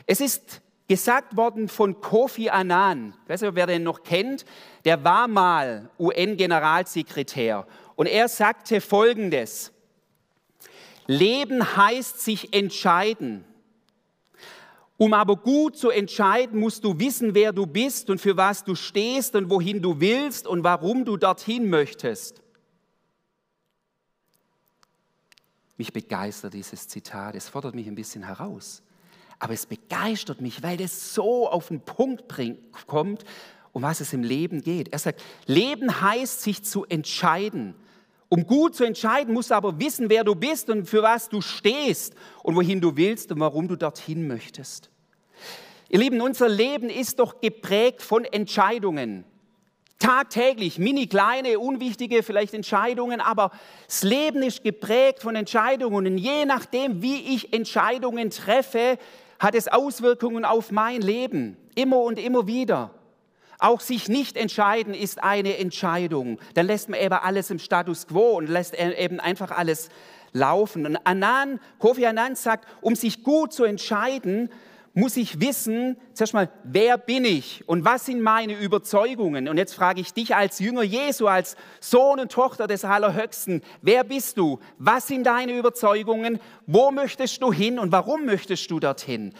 Es 0.06 0.20
ist 0.20 0.60
gesagt 0.86 1.36
worden 1.36 1.68
von 1.68 2.00
Kofi 2.00 2.48
Annan. 2.50 3.14
Ich 3.24 3.28
weiß 3.30 3.42
nicht, 3.42 3.54
wer 3.54 3.66
den 3.66 3.82
noch 3.82 4.02
kennt. 4.02 4.44
Der 4.84 5.02
war 5.04 5.28
mal 5.28 5.90
UN-Generalsekretär. 5.98 7.66
Und 7.94 8.06
er 8.06 8.28
sagte 8.28 8.80
Folgendes. 8.80 9.72
Leben 11.06 11.76
heißt 11.76 12.20
sich 12.20 12.54
entscheiden. 12.54 13.44
Um 14.98 15.14
aber 15.14 15.36
gut 15.36 15.76
zu 15.76 15.90
entscheiden, 15.90 16.58
musst 16.58 16.82
du 16.82 16.98
wissen, 16.98 17.32
wer 17.32 17.52
du 17.52 17.66
bist 17.66 18.10
und 18.10 18.20
für 18.20 18.36
was 18.36 18.64
du 18.64 18.74
stehst 18.74 19.36
und 19.36 19.48
wohin 19.48 19.80
du 19.80 20.00
willst 20.00 20.46
und 20.48 20.64
warum 20.64 21.04
du 21.04 21.16
dorthin 21.16 21.70
möchtest. 21.70 22.42
Mich 25.76 25.92
begeistert 25.92 26.52
dieses 26.52 26.88
Zitat. 26.88 27.36
Es 27.36 27.48
fordert 27.48 27.76
mich 27.76 27.86
ein 27.86 27.94
bisschen 27.94 28.24
heraus. 28.24 28.82
Aber 29.38 29.54
es 29.54 29.66
begeistert 29.66 30.40
mich, 30.40 30.64
weil 30.64 30.80
es 30.80 31.14
so 31.14 31.48
auf 31.48 31.68
den 31.68 31.80
Punkt 31.80 32.26
bringt, 32.26 32.72
kommt, 32.88 33.24
um 33.72 33.82
was 33.82 34.00
es 34.00 34.12
im 34.12 34.24
Leben 34.24 34.62
geht. 34.62 34.92
Er 34.92 34.98
sagt, 34.98 35.22
Leben 35.46 36.00
heißt, 36.00 36.42
sich 36.42 36.64
zu 36.64 36.84
entscheiden. 36.86 37.76
Um 38.28 38.46
gut 38.46 38.74
zu 38.74 38.84
entscheiden, 38.84 39.32
musst 39.32 39.50
du 39.50 39.54
aber 39.54 39.78
wissen, 39.80 40.10
wer 40.10 40.22
du 40.22 40.34
bist 40.34 40.68
und 40.68 40.86
für 40.86 41.02
was 41.02 41.28
du 41.28 41.40
stehst 41.40 42.14
und 42.42 42.56
wohin 42.56 42.80
du 42.80 42.96
willst 42.96 43.32
und 43.32 43.40
warum 43.40 43.68
du 43.68 43.76
dorthin 43.76 44.28
möchtest. 44.28 44.90
Ihr 45.88 45.98
Lieben, 45.98 46.20
unser 46.20 46.48
Leben 46.48 46.90
ist 46.90 47.18
doch 47.18 47.40
geprägt 47.40 48.02
von 48.02 48.24
Entscheidungen. 48.26 49.24
Tagtäglich, 49.98 50.78
mini 50.78 51.06
kleine, 51.06 51.58
unwichtige 51.58 52.22
vielleicht 52.22 52.52
Entscheidungen, 52.52 53.20
aber 53.20 53.50
das 53.86 54.02
Leben 54.02 54.42
ist 54.42 54.62
geprägt 54.62 55.22
von 55.22 55.34
Entscheidungen. 55.34 56.06
Und 56.06 56.18
je 56.18 56.44
nachdem, 56.44 57.00
wie 57.02 57.34
ich 57.34 57.54
Entscheidungen 57.54 58.30
treffe, 58.30 58.98
hat 59.38 59.54
es 59.54 59.68
Auswirkungen 59.68 60.44
auf 60.44 60.70
mein 60.70 61.00
Leben. 61.00 61.56
Immer 61.74 62.00
und 62.00 62.18
immer 62.18 62.46
wieder. 62.46 62.90
Auch 63.58 63.80
sich 63.80 64.08
nicht 64.08 64.36
entscheiden 64.36 64.94
ist 64.94 65.22
eine 65.22 65.58
Entscheidung. 65.58 66.38
Dann 66.54 66.66
lässt 66.66 66.88
man 66.88 67.00
eben 67.00 67.14
alles 67.14 67.50
im 67.50 67.58
Status 67.58 68.06
quo 68.06 68.38
und 68.38 68.48
lässt 68.48 68.74
e-, 68.78 68.94
eben 68.94 69.18
einfach 69.18 69.50
alles 69.50 69.88
laufen. 70.32 70.86
Und 70.86 70.96
Anan, 71.04 71.58
Kofi 71.78 72.06
Annan 72.06 72.36
sagt, 72.36 72.66
um 72.80 72.94
sich 72.94 73.24
gut 73.24 73.52
zu 73.52 73.64
entscheiden, 73.64 74.48
muss 74.94 75.16
ich 75.16 75.40
wissen, 75.40 75.96
zuerst 76.12 76.34
mal, 76.34 76.50
wer 76.64 76.98
bin 76.98 77.24
ich 77.24 77.62
und 77.68 77.84
was 77.84 78.06
sind 78.06 78.20
meine 78.20 78.58
Überzeugungen? 78.58 79.48
Und 79.48 79.56
jetzt 79.56 79.74
frage 79.74 80.00
ich 80.00 80.12
dich 80.12 80.34
als 80.34 80.58
Jünger 80.58 80.82
Jesu, 80.82 81.28
als 81.28 81.56
Sohn 81.78 82.18
und 82.18 82.32
Tochter 82.32 82.66
des 82.66 82.84
Allerhöchsten, 82.84 83.62
wer 83.80 84.02
bist 84.02 84.38
du? 84.38 84.58
Was 84.78 85.06
sind 85.06 85.24
deine 85.24 85.56
Überzeugungen? 85.56 86.40
Wo 86.66 86.90
möchtest 86.90 87.40
du 87.42 87.52
hin 87.52 87.78
und 87.78 87.92
warum 87.92 88.24
möchtest 88.24 88.70
du 88.70 88.80
dorthin? 88.80 89.34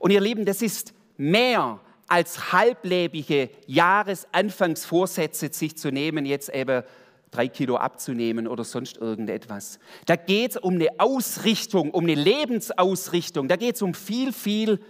Und 0.00 0.10
ihr 0.10 0.20
Lieben, 0.20 0.44
das 0.44 0.62
ist 0.62 0.94
mehr 1.16 1.80
als 2.06 2.52
halblebige 2.52 3.50
Jahresanfangsvorsätze 3.66 5.50
sich 5.52 5.76
zu 5.76 5.90
nehmen, 5.90 6.26
jetzt 6.26 6.48
eben 6.48 6.82
drei 7.30 7.48
Kilo 7.48 7.76
abzunehmen 7.76 8.46
oder 8.46 8.64
sonst 8.64 8.98
irgendetwas. 8.98 9.78
Da 10.06 10.16
geht 10.16 10.52
es 10.52 10.56
um 10.56 10.74
eine 10.74 10.88
Ausrichtung, 10.98 11.90
um 11.90 12.04
eine 12.04 12.14
Lebensausrichtung. 12.14 13.48
Da 13.48 13.56
geht 13.56 13.76
es 13.76 13.82
um 13.82 13.94
viel, 13.94 14.32
viel 14.32 14.80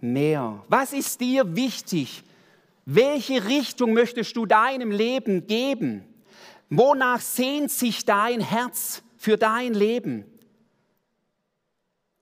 mehr. 0.00 0.64
Was 0.68 0.92
ist 0.92 1.20
dir 1.20 1.54
wichtig? 1.54 2.24
Welche 2.84 3.46
Richtung 3.46 3.92
möchtest 3.92 4.36
du 4.36 4.46
deinem 4.46 4.90
Leben 4.90 5.46
geben? 5.46 6.04
Wonach 6.70 7.20
sehnt 7.20 7.70
sich 7.70 8.04
dein 8.04 8.40
Herz 8.40 9.02
für 9.16 9.36
dein 9.36 9.74
Leben? 9.74 10.24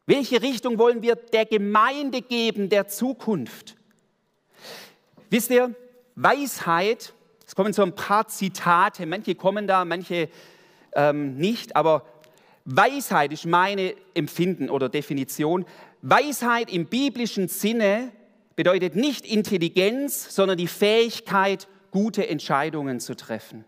Welche 0.05 0.43
Richtung 0.43 0.79
wollen 0.79 1.03
wir 1.03 1.17
der 1.17 1.47
Gemeinde 1.47 2.23
geben, 2.23 2.69
der 2.69 2.89
Zukunft? 2.89 3.78
Wisst 5.31 5.51
ihr, 5.51 5.75
Weisheit, 6.15 7.13
es 7.47 7.55
kommen 7.55 7.73
so 7.73 7.83
ein 7.83 7.95
paar 7.95 8.29
Zitate, 8.29 9.05
manche 9.07 9.35
kommen 9.35 9.67
da, 9.67 9.85
manche 9.85 10.29
ähm, 10.95 11.37
nicht, 11.37 11.77
aber 11.77 12.07
Weisheit 12.65 13.33
ist 13.33 13.47
meine 13.47 13.95
Empfinden 14.15 14.71
oder 14.71 14.89
Definition. 14.89 15.65
Weisheit 16.03 16.73
im 16.73 16.87
biblischen 16.87 17.49
Sinne 17.49 18.13
bedeutet 18.57 18.97
nicht 18.97 19.27
Intelligenz, 19.27 20.35
sondern 20.35 20.59
die 20.59 20.67
Fähigkeit, 20.67 21.69
gute 21.91 22.29
Entscheidungen 22.29 23.01
zu 23.01 23.15
treffen. 23.15 23.65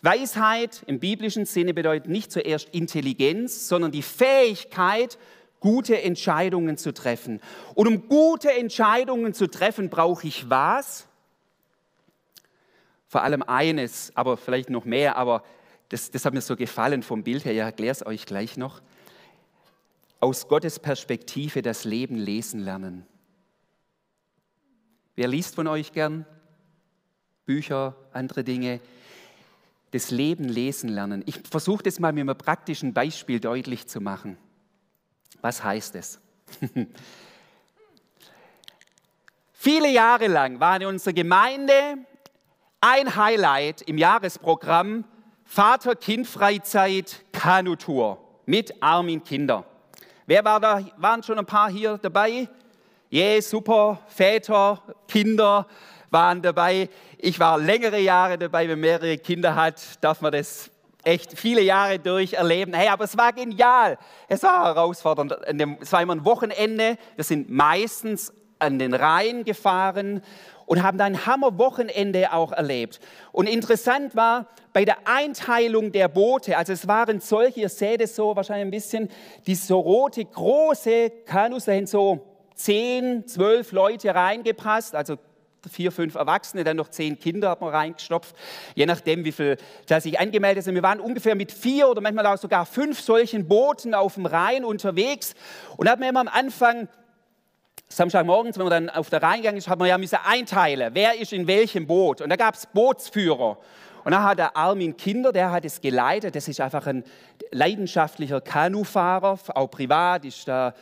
Weisheit 0.00 0.82
im 0.86 0.98
biblischen 0.98 1.46
Sinne 1.46 1.74
bedeutet 1.74 2.08
nicht 2.08 2.32
zuerst 2.32 2.68
Intelligenz, 2.70 3.68
sondern 3.68 3.92
die 3.92 4.02
Fähigkeit, 4.02 5.18
gute 5.62 6.02
Entscheidungen 6.02 6.76
zu 6.76 6.92
treffen. 6.92 7.40
Und 7.74 7.88
um 7.88 8.08
gute 8.08 8.52
Entscheidungen 8.52 9.32
zu 9.32 9.48
treffen, 9.48 9.88
brauche 9.88 10.26
ich 10.26 10.50
was? 10.50 11.06
Vor 13.08 13.22
allem 13.22 13.42
eines, 13.42 14.12
aber 14.14 14.36
vielleicht 14.36 14.68
noch 14.68 14.84
mehr, 14.84 15.16
aber 15.16 15.42
das, 15.88 16.10
das 16.10 16.26
hat 16.26 16.34
mir 16.34 16.40
so 16.42 16.56
gefallen 16.56 17.02
vom 17.02 17.22
Bild 17.22 17.44
her, 17.46 17.52
ich 17.52 17.58
erkläre 17.58 17.92
es 17.92 18.04
euch 18.04 18.26
gleich 18.26 18.58
noch. 18.58 18.82
Aus 20.20 20.48
Gottes 20.48 20.78
Perspektive 20.78 21.62
das 21.62 21.84
Leben 21.84 22.16
lesen 22.16 22.60
lernen. 22.60 23.06
Wer 25.14 25.28
liest 25.28 25.54
von 25.54 25.66
euch 25.66 25.92
gern? 25.92 26.26
Bücher, 27.46 27.96
andere 28.12 28.44
Dinge 28.44 28.80
das 29.92 30.10
Leben 30.10 30.44
lesen 30.44 30.88
lernen. 30.88 31.22
Ich 31.26 31.38
versuche 31.48 31.82
das 31.82 32.00
mal 32.00 32.12
mit 32.12 32.22
einem 32.22 32.36
praktischen 32.36 32.92
Beispiel 32.94 33.40
deutlich 33.40 33.86
zu 33.86 34.00
machen. 34.00 34.38
Was 35.42 35.62
heißt 35.62 35.96
es? 35.96 36.18
Viele 39.52 39.90
Jahre 39.90 40.28
lang 40.28 40.58
war 40.58 40.76
in 40.76 40.86
unserer 40.86 41.12
Gemeinde 41.12 41.98
ein 42.80 43.14
Highlight 43.14 43.82
im 43.82 43.98
Jahresprogramm 43.98 45.04
Vater-Kind-Freizeit 45.44 47.24
Kanutour 47.32 48.18
mit 48.46 48.82
Armin 48.82 49.22
Kinder. 49.22 49.64
Wer 50.26 50.44
war 50.44 50.58
da? 50.58 50.80
Waren 50.96 51.22
schon 51.22 51.38
ein 51.38 51.46
paar 51.46 51.70
hier 51.70 51.98
dabei? 51.98 52.48
Yeah, 53.12 53.42
super. 53.42 54.00
Väter, 54.08 54.82
Kinder 55.06 55.66
waren 56.10 56.40
dabei. 56.40 56.88
Ich 57.18 57.38
war 57.38 57.58
längere 57.58 58.00
Jahre 58.00 58.38
dabei, 58.38 58.68
wenn 58.68 58.80
mehrere 58.80 59.18
Kinder 59.18 59.54
hat, 59.54 60.02
darf 60.02 60.20
man 60.20 60.32
das 60.32 60.71
echt 61.04 61.38
viele 61.38 61.62
Jahre 61.62 61.98
durch 61.98 62.34
erleben. 62.34 62.74
Hey, 62.74 62.88
aber 62.88 63.04
es 63.04 63.16
war 63.16 63.32
genial. 63.32 63.98
Es 64.28 64.42
war 64.42 64.64
herausfordernd. 64.66 65.36
Es 65.80 65.92
war 65.92 66.02
immer 66.02 66.14
ein 66.14 66.24
Wochenende. 66.24 66.96
Wir 67.16 67.24
sind 67.24 67.50
meistens 67.50 68.32
an 68.58 68.78
den 68.78 68.94
Rhein 68.94 69.44
gefahren 69.44 70.22
und 70.66 70.82
haben 70.82 70.96
da 70.96 71.04
ein 71.04 71.26
Hammerwochenende 71.26 72.32
auch 72.32 72.52
erlebt. 72.52 73.00
Und 73.32 73.48
interessant 73.48 74.14
war 74.14 74.46
bei 74.72 74.84
der 74.84 74.96
Einteilung 75.04 75.92
der 75.92 76.08
Boote, 76.08 76.56
also 76.56 76.72
es 76.72 76.86
waren 76.86 77.20
solche, 77.20 77.60
ihr 77.60 77.68
seht 77.68 78.00
es 78.00 78.16
so 78.16 78.34
wahrscheinlich 78.36 78.66
ein 78.66 78.70
bisschen, 78.70 79.08
die 79.46 79.54
so 79.54 79.80
rote, 79.80 80.24
große 80.24 81.10
Kanus, 81.26 81.64
da 81.64 81.86
so 81.86 82.24
zehn, 82.54 83.26
zwölf 83.26 83.72
Leute 83.72 84.14
reingepasst, 84.14 84.94
also 84.94 85.16
vier, 85.70 85.92
fünf 85.92 86.14
Erwachsene, 86.14 86.64
dann 86.64 86.76
noch 86.76 86.88
zehn 86.88 87.18
Kinder 87.18 87.50
hat 87.50 87.60
man 87.60 87.70
reingestopft, 87.70 88.34
je 88.74 88.86
nachdem, 88.86 89.24
wie 89.24 89.32
viel 89.32 89.56
da 89.86 90.00
sich 90.00 90.18
angemeldet 90.18 90.64
sind. 90.64 90.74
Wir 90.74 90.82
waren 90.82 91.00
ungefähr 91.00 91.34
mit 91.34 91.52
vier 91.52 91.88
oder 91.88 92.00
manchmal 92.00 92.26
auch 92.26 92.38
sogar 92.38 92.66
fünf 92.66 93.00
solchen 93.00 93.48
Booten 93.48 93.94
auf 93.94 94.14
dem 94.14 94.26
Rhein 94.26 94.64
unterwegs 94.64 95.34
und 95.76 95.88
haben 95.88 96.02
immer 96.02 96.20
am 96.20 96.28
Anfang 96.28 96.88
Samstagmorgens, 97.88 98.56
wenn 98.56 98.64
man 98.66 98.86
dann 98.86 98.90
auf 98.90 99.10
der 99.10 99.22
Rhein 99.22 99.42
gegangen 99.42 99.58
ist, 99.58 99.68
hat 99.68 99.78
man 99.78 99.86
ja 99.86 99.98
müssen 99.98 100.18
einteilen, 100.24 100.94
wer 100.94 101.20
ist 101.20 101.32
in 101.32 101.46
welchem 101.46 101.86
Boot. 101.86 102.22
Und 102.22 102.30
da 102.30 102.36
gab 102.36 102.54
es 102.54 102.66
Bootsführer. 102.66 103.58
Und 104.04 104.12
dann 104.12 104.24
hat 104.24 104.38
der 104.38 104.56
Armin 104.56 104.96
Kinder, 104.96 105.30
der 105.30 105.52
hat 105.52 105.64
es 105.64 105.80
geleitet. 105.80 106.34
Das 106.34 106.48
ist 106.48 106.60
einfach 106.60 106.86
ein 106.86 107.04
leidenschaftlicher 107.50 108.40
Kanufahrer, 108.40 109.38
auch 109.54 109.66
privat, 109.68 110.24
ist 110.24 110.48
da 110.48 110.74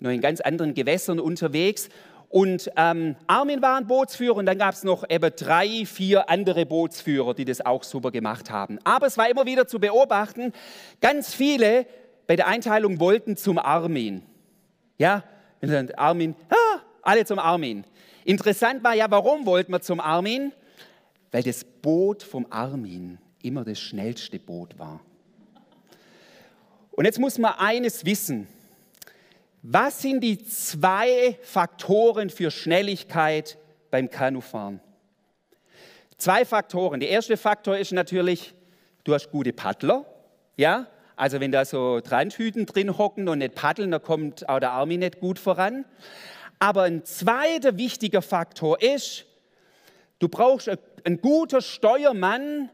noch 0.00 0.10
in 0.10 0.20
ganz 0.20 0.40
anderen 0.40 0.74
Gewässern 0.74 1.20
unterwegs. 1.20 1.88
Und 2.34 2.68
ähm, 2.76 3.14
Armin 3.28 3.62
war 3.62 3.76
ein 3.76 3.86
Bootsführer 3.86 4.34
und 4.38 4.46
dann 4.46 4.58
gab 4.58 4.74
es 4.74 4.82
noch 4.82 5.08
eben 5.08 5.30
drei, 5.36 5.86
vier 5.86 6.28
andere 6.28 6.66
Bootsführer, 6.66 7.32
die 7.32 7.44
das 7.44 7.64
auch 7.64 7.84
super 7.84 8.10
gemacht 8.10 8.50
haben. 8.50 8.80
Aber 8.82 9.06
es 9.06 9.16
war 9.16 9.30
immer 9.30 9.46
wieder 9.46 9.68
zu 9.68 9.78
beobachten, 9.78 10.52
ganz 11.00 11.32
viele 11.32 11.86
bei 12.26 12.34
der 12.34 12.48
Einteilung 12.48 12.98
wollten 12.98 13.36
zum 13.36 13.56
Armin. 13.56 14.22
Ja, 14.98 15.22
Armin, 15.96 16.34
ah, 16.50 16.80
alle 17.02 17.24
zum 17.24 17.38
Armin. 17.38 17.84
Interessant 18.24 18.82
war 18.82 18.94
ja, 18.94 19.08
warum 19.12 19.46
wollten 19.46 19.70
wir 19.70 19.80
zum 19.80 20.00
Armin? 20.00 20.50
Weil 21.30 21.44
das 21.44 21.62
Boot 21.62 22.24
vom 22.24 22.48
Armin 22.50 23.18
immer 23.44 23.62
das 23.62 23.78
schnellste 23.78 24.40
Boot 24.40 24.76
war. 24.76 24.98
Und 26.90 27.04
jetzt 27.04 27.20
muss 27.20 27.38
man 27.38 27.52
eines 27.58 28.04
wissen. 28.04 28.48
Was 29.66 30.02
sind 30.02 30.20
die 30.20 30.44
zwei 30.44 31.38
Faktoren 31.40 32.28
für 32.28 32.50
Schnelligkeit 32.50 33.56
beim 33.90 34.10
Kanufahren? 34.10 34.78
Zwei 36.18 36.44
Faktoren. 36.44 37.00
Der 37.00 37.08
erste 37.08 37.38
Faktor 37.38 37.78
ist 37.78 37.90
natürlich, 37.90 38.52
du 39.04 39.14
hast 39.14 39.30
gute 39.30 39.54
Paddler. 39.54 40.04
Ja? 40.58 40.86
Also 41.16 41.40
wenn 41.40 41.50
da 41.50 41.64
so 41.64 42.02
Trantüten 42.02 42.66
drin 42.66 42.98
hocken 42.98 43.26
und 43.26 43.38
nicht 43.38 43.54
paddeln, 43.54 43.90
dann 43.90 44.02
kommt 44.02 44.46
auch 44.50 44.60
der 44.60 44.72
Army 44.72 44.98
nicht 44.98 45.18
gut 45.18 45.38
voran. 45.38 45.86
Aber 46.58 46.82
ein 46.82 47.06
zweiter 47.06 47.78
wichtiger 47.78 48.20
Faktor 48.20 48.82
ist, 48.82 49.24
du 50.18 50.28
brauchst 50.28 50.68
einen 51.04 51.22
guten 51.22 51.62
Steuermann, 51.62 52.68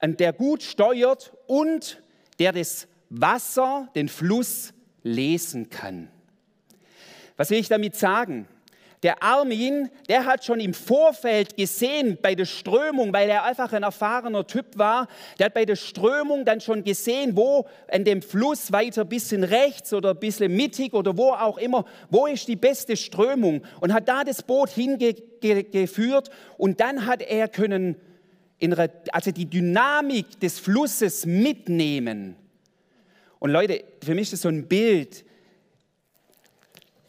der 0.00 0.32
gut 0.32 0.62
steuert 0.62 1.34
und 1.46 2.02
der 2.38 2.52
das 2.52 2.88
Wasser, 3.10 3.90
den 3.94 4.08
Fluss 4.08 4.72
lesen 5.02 5.68
kann. 5.68 6.08
Was 7.40 7.48
will 7.48 7.58
ich 7.58 7.70
damit 7.70 7.96
sagen? 7.96 8.46
Der 9.02 9.22
Armin, 9.22 9.88
der 10.10 10.26
hat 10.26 10.44
schon 10.44 10.60
im 10.60 10.74
Vorfeld 10.74 11.56
gesehen 11.56 12.18
bei 12.20 12.34
der 12.34 12.44
Strömung, 12.44 13.14
weil 13.14 13.30
er 13.30 13.44
einfach 13.44 13.72
ein 13.72 13.82
erfahrener 13.82 14.46
Typ 14.46 14.76
war, 14.76 15.08
der 15.38 15.46
hat 15.46 15.54
bei 15.54 15.64
der 15.64 15.76
Strömung 15.76 16.44
dann 16.44 16.60
schon 16.60 16.84
gesehen, 16.84 17.34
wo 17.34 17.66
an 17.90 18.04
dem 18.04 18.20
Fluss 18.20 18.72
weiter 18.72 19.00
ein 19.00 19.08
bisschen 19.08 19.42
rechts 19.42 19.94
oder 19.94 20.10
ein 20.10 20.18
bisschen 20.18 20.54
mittig 20.54 20.92
oder 20.92 21.16
wo 21.16 21.30
auch 21.30 21.56
immer, 21.56 21.86
wo 22.10 22.26
ist 22.26 22.46
die 22.46 22.56
beste 22.56 22.94
Strömung 22.94 23.62
und 23.80 23.94
hat 23.94 24.06
da 24.06 24.22
das 24.22 24.42
Boot 24.42 24.68
hingeführt 24.68 26.28
und 26.58 26.78
dann 26.78 27.06
hat 27.06 27.22
er 27.22 27.48
können 27.48 27.96
also 29.12 29.30
die 29.30 29.46
Dynamik 29.46 30.38
des 30.40 30.58
Flusses 30.58 31.24
mitnehmen. 31.24 32.36
Und 33.38 33.50
Leute, 33.50 33.82
für 34.04 34.14
mich 34.14 34.24
ist 34.24 34.34
das 34.34 34.42
so 34.42 34.50
ein 34.50 34.68
Bild, 34.68 35.24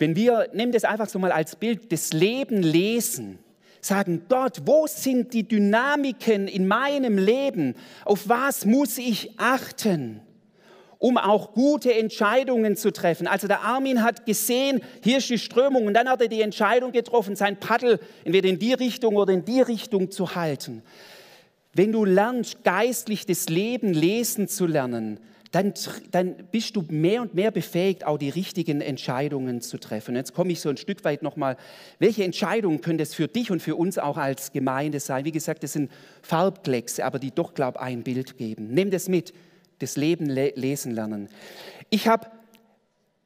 wenn 0.02 0.16
wir, 0.16 0.50
nehmen 0.54 0.72
das 0.72 0.84
einfach 0.84 1.08
so 1.08 1.20
mal 1.20 1.32
als 1.32 1.56
Bild, 1.56 1.92
das 1.92 2.12
Leben 2.12 2.64
lesen, 2.64 3.40
sagen, 3.82 4.24
Gott, 4.28 4.64
wo 4.66 4.88
sind 4.88 5.34
die 5.34 5.48
Dynamiken 5.48 6.48
in 6.48 6.68
meinem 6.68 7.18
Leben? 7.18 7.76
Auf 8.04 8.28
was 8.28 8.66
muss 8.66 8.98
ich 8.98 9.32
achten? 9.38 10.22
um 10.98 11.18
auch 11.18 11.54
gute 11.54 11.92
Entscheidungen 11.96 12.76
zu 12.76 12.94
treffen. 12.94 13.26
Also 13.26 13.48
der 13.48 13.62
Armin 13.62 14.04
hat 14.04 14.28
gesehen, 14.28 14.82
hier 15.04 15.18
ist 15.18 15.32
die 15.32 15.40
Strömung 15.40 15.88
und 15.88 15.96
dann 15.96 16.08
hat 16.08 16.22
er 16.22 16.28
die 16.28 16.44
Entscheidung 16.44 16.92
getroffen, 16.92 17.36
sein 17.36 17.58
Paddel 17.58 18.00
entweder 18.24 18.48
in 18.48 18.60
die 18.60 18.74
Richtung 18.74 19.16
oder 19.16 19.34
in 19.34 19.44
die 19.44 19.62
Richtung 19.62 20.12
zu 20.12 20.36
halten. 20.36 20.84
Wenn 21.74 21.92
du 21.92 22.06
lernst, 22.06 22.64
geistlich 22.64 23.26
das 23.26 23.50
Leben 23.50 23.96
lesen 23.96 24.48
zu 24.48 24.68
lernen, 24.68 25.20
dann, 25.52 25.74
dann 26.12 26.36
bist 26.52 26.78
du 26.78 26.86
mehr 26.88 27.22
und 27.22 27.36
mehr 27.36 27.52
befähigt, 27.52 28.06
auch 28.06 28.18
die 28.18 28.30
richtigen 28.30 28.80
Entscheidungen 28.80 29.60
zu 29.62 29.78
treffen. 29.78 30.16
Jetzt 30.16 30.34
komme 30.34 30.54
ich 30.54 30.62
so 30.62 30.70
ein 30.70 30.78
Stück 30.78 31.04
weit 31.04 31.24
nochmal, 31.24 31.58
welche 32.00 32.24
Entscheidungen 32.24 32.80
können 32.80 32.98
das 32.98 33.14
für 33.14 33.28
dich 33.28 33.52
und 33.52 33.62
für 33.62 33.76
uns 33.76 33.98
auch 33.98 34.18
als 34.18 34.54
Gemeinde 34.54 35.02
sein? 35.02 35.26
Wie 35.26 35.32
gesagt, 35.32 35.64
das 35.64 35.74
sind 35.74 35.92
Farbklecks, 36.22 37.02
aber 37.02 37.20
die 37.20 37.32
doch, 37.32 37.54
glaube 37.54 37.80
ich, 37.80 37.86
ein 37.86 38.04
Bild 38.04 38.38
geben. 38.38 38.70
Nimm 38.74 38.92
das 38.92 39.10
mit, 39.10 39.34
das 39.80 39.98
Leben 39.98 40.28
le 40.28 40.54
lesen 40.56 40.94
lernen. 40.94 41.28
Ich 41.90 42.08
habe 42.08 42.28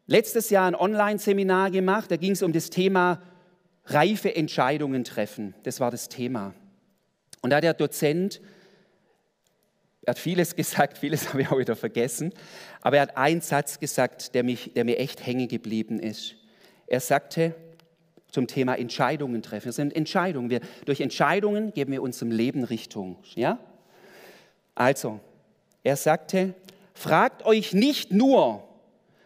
letztes 0.08 0.50
Jahr 0.50 0.68
ein 0.68 0.76
Online-Seminar 0.76 1.70
gemacht, 1.70 2.10
da 2.10 2.18
ging 2.18 2.32
es 2.32 2.42
um 2.42 2.54
das 2.54 2.72
Thema 2.72 3.22
reife 3.86 4.36
Entscheidungen 4.36 5.04
treffen. 5.04 5.54
Das 5.62 5.80
war 5.80 5.92
das 5.92 6.10
Thema. 6.10 6.56
Und 7.42 7.52
da 7.52 7.58
hat 7.58 7.64
der 7.64 7.76
Dozent 7.76 8.42
Er 10.06 10.12
hat 10.12 10.20
vieles 10.20 10.56
gesagt, 10.56 10.98
vieles 10.98 11.30
habe 11.30 11.42
ich 11.42 11.50
auch 11.50 11.58
wieder 11.58 11.76
vergessen. 11.76 12.34
Aber 12.82 12.98
er 12.98 13.04
hat 13.04 13.18
einen 13.18 13.42
Satz 13.42 13.80
gesagt, 13.80 14.36
der, 14.36 14.44
mich, 14.44 14.74
der 14.74 14.86
mir 14.86 14.98
echt 15.00 15.26
hängen 15.26 15.48
geblieben 15.48 16.00
ist. 16.00 16.36
Er 16.88 17.00
sagte 17.00 17.56
zum 18.30 18.48
Thema 18.48 18.76
Entscheidungen 18.76 19.42
treffen. 19.42 19.70
Es 19.70 19.78
sind 19.78 19.96
Entscheidungen. 19.96 20.50
Wir, 20.50 20.60
durch 20.86 21.02
Entscheidungen 21.02 21.74
geben 21.74 21.92
wir 21.92 22.02
unserem 22.02 22.32
Leben 22.32 22.64
Richtung. 22.64 23.18
Ja? 23.34 23.60
Also, 24.76 25.22
er 25.84 25.96
sagte, 25.96 26.54
fragt 26.94 27.46
euch 27.46 27.74
nicht 27.74 28.12
nur, 28.12 28.68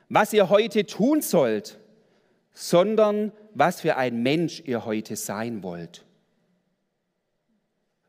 was 0.10 0.32
ihr 0.32 0.50
heute 0.50 0.86
tun 0.86 1.22
sollt, 1.22 1.80
sondern 2.54 3.32
was 3.54 3.82
für 3.82 3.98
ein 3.98 4.22
Mensch 4.22 4.62
ihr 4.66 4.86
heute 4.86 5.16
sein 5.16 5.64
wollt. 5.64 6.06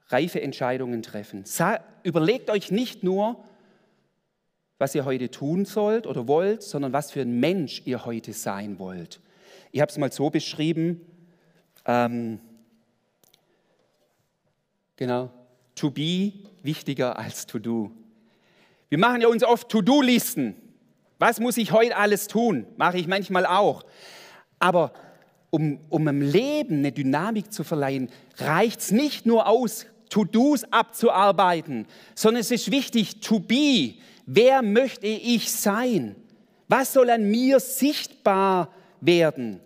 Reife 0.09 0.41
Entscheidungen 0.43 1.03
treffen. 1.03 1.45
Überlegt 2.03 2.51
euch 2.51 2.71
nicht 2.71 3.03
nur, 3.03 3.43
was 4.79 4.95
ihr 4.95 5.05
heute 5.05 5.31
tun 5.31 5.65
sollt 5.65 6.07
oder 6.07 6.27
wollt, 6.27 6.63
sondern 6.63 6.93
was 6.93 7.11
für 7.11 7.21
ein 7.21 7.39
Mensch 7.39 7.83
ihr 7.85 8.05
heute 8.05 8.33
sein 8.33 8.79
wollt. 8.79 9.21
Ich 9.73 9.81
habe 9.81 9.91
es 9.91 9.99
mal 9.99 10.11
so 10.11 10.31
beschrieben, 10.31 11.01
ähm, 11.85 12.41
genau, 14.97 15.31
to 15.75 15.91
be 15.91 16.33
wichtiger 16.63 17.19
als 17.19 17.47
to 17.47 17.59
do. 17.59 17.91
Wir 18.89 18.99
machen 18.99 19.21
ja 19.21 19.29
uns 19.29 19.45
oft 19.45 19.69
To-Do-Listen. 19.69 20.57
Was 21.19 21.39
muss 21.39 21.57
ich 21.57 21.71
heute 21.71 21.97
alles 21.97 22.27
tun? 22.27 22.67
Mache 22.77 22.99
ich 22.99 23.07
manchmal 23.07 23.47
auch. 23.47 23.85
Aber 24.59 24.93
um, 25.51 25.79
um 25.89 26.09
im 26.09 26.23
Leben 26.23 26.79
eine 26.79 26.91
Dynamik 26.91 27.53
zu 27.53 27.63
verleihen, 27.63 28.09
reicht 28.39 28.81
es 28.81 28.91
nicht 28.91 29.27
nur 29.27 29.47
aus, 29.47 29.87
To-Dos 30.11 30.65
abzuarbeiten, 30.65 31.87
sondern 32.15 32.43
es 32.43 32.51
ist 32.51 32.71
wichtig, 32.71 33.21
to 33.21 33.41
be. 33.41 33.95
Wer 34.27 34.63
möchte 34.63 35.07
ich 35.07 35.51
sein? 35.51 36.15
Was 36.69 36.93
soll 36.93 37.11
an 37.11 37.31
mir 37.31 37.59
sichtbar 37.59 38.73
werden? 39.01 39.61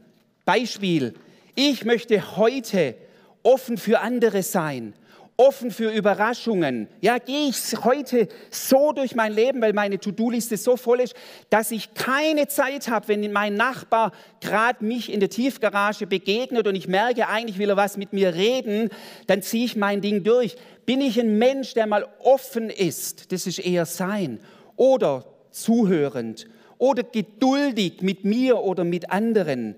Beispiel, 0.45 1.15
ich 1.55 1.85
möchte 1.85 2.37
heute 2.37 2.95
offen 3.43 3.77
für 3.77 4.01
andere 4.01 4.43
sein 4.43 4.95
offen 5.37 5.71
für 5.71 5.91
Überraschungen. 5.91 6.89
Ja, 7.01 7.19
gehe 7.19 7.49
ich 7.49 7.57
heute 7.83 8.29
so 8.51 8.93
durch 8.93 9.15
mein 9.15 9.33
Leben, 9.33 9.61
weil 9.61 9.73
meine 9.73 9.99
To-Do-Liste 9.99 10.57
so 10.57 10.77
voll 10.77 11.01
ist, 11.01 11.15
dass 11.51 11.71
ich 11.71 11.95
keine 11.95 12.47
Zeit 12.47 12.89
habe, 12.89 13.09
wenn 13.09 13.33
mein 13.33 13.55
Nachbar 13.55 14.13
gerade 14.41 14.85
mich 14.85 15.13
in 15.13 15.21
der 15.21 15.31
Tiefgarage 15.31 16.07
begegnet 16.07 16.67
und 16.69 16.77
ich 16.77 16.87
merke, 16.87 17.29
eigentlich 17.29 17.59
will 17.59 17.71
er 17.71 17.77
was 17.77 17.97
mit 17.97 18.13
mir 18.13 18.35
reden, 18.35 18.91
dann 19.27 19.43
ziehe 19.43 19.65
ich 19.65 19.77
mein 19.77 20.01
Ding 20.01 20.23
durch. 20.23 20.57
Bin 20.87 21.01
ich 21.01 21.19
ein 21.19 21.39
Mensch, 21.39 21.75
der 21.75 21.87
mal 21.87 22.07
offen 22.21 22.71
ist? 22.71 23.33
Das 23.33 23.47
ist 23.47 23.59
eher 23.59 23.87
sein. 23.87 24.39
Oder 24.77 25.25
zuhörend. 25.51 26.47
Oder 26.79 27.03
geduldig 27.03 28.03
mit 28.03 28.25
mir 28.25 28.59
oder 28.59 28.85
mit 28.85 29.11
anderen. 29.11 29.77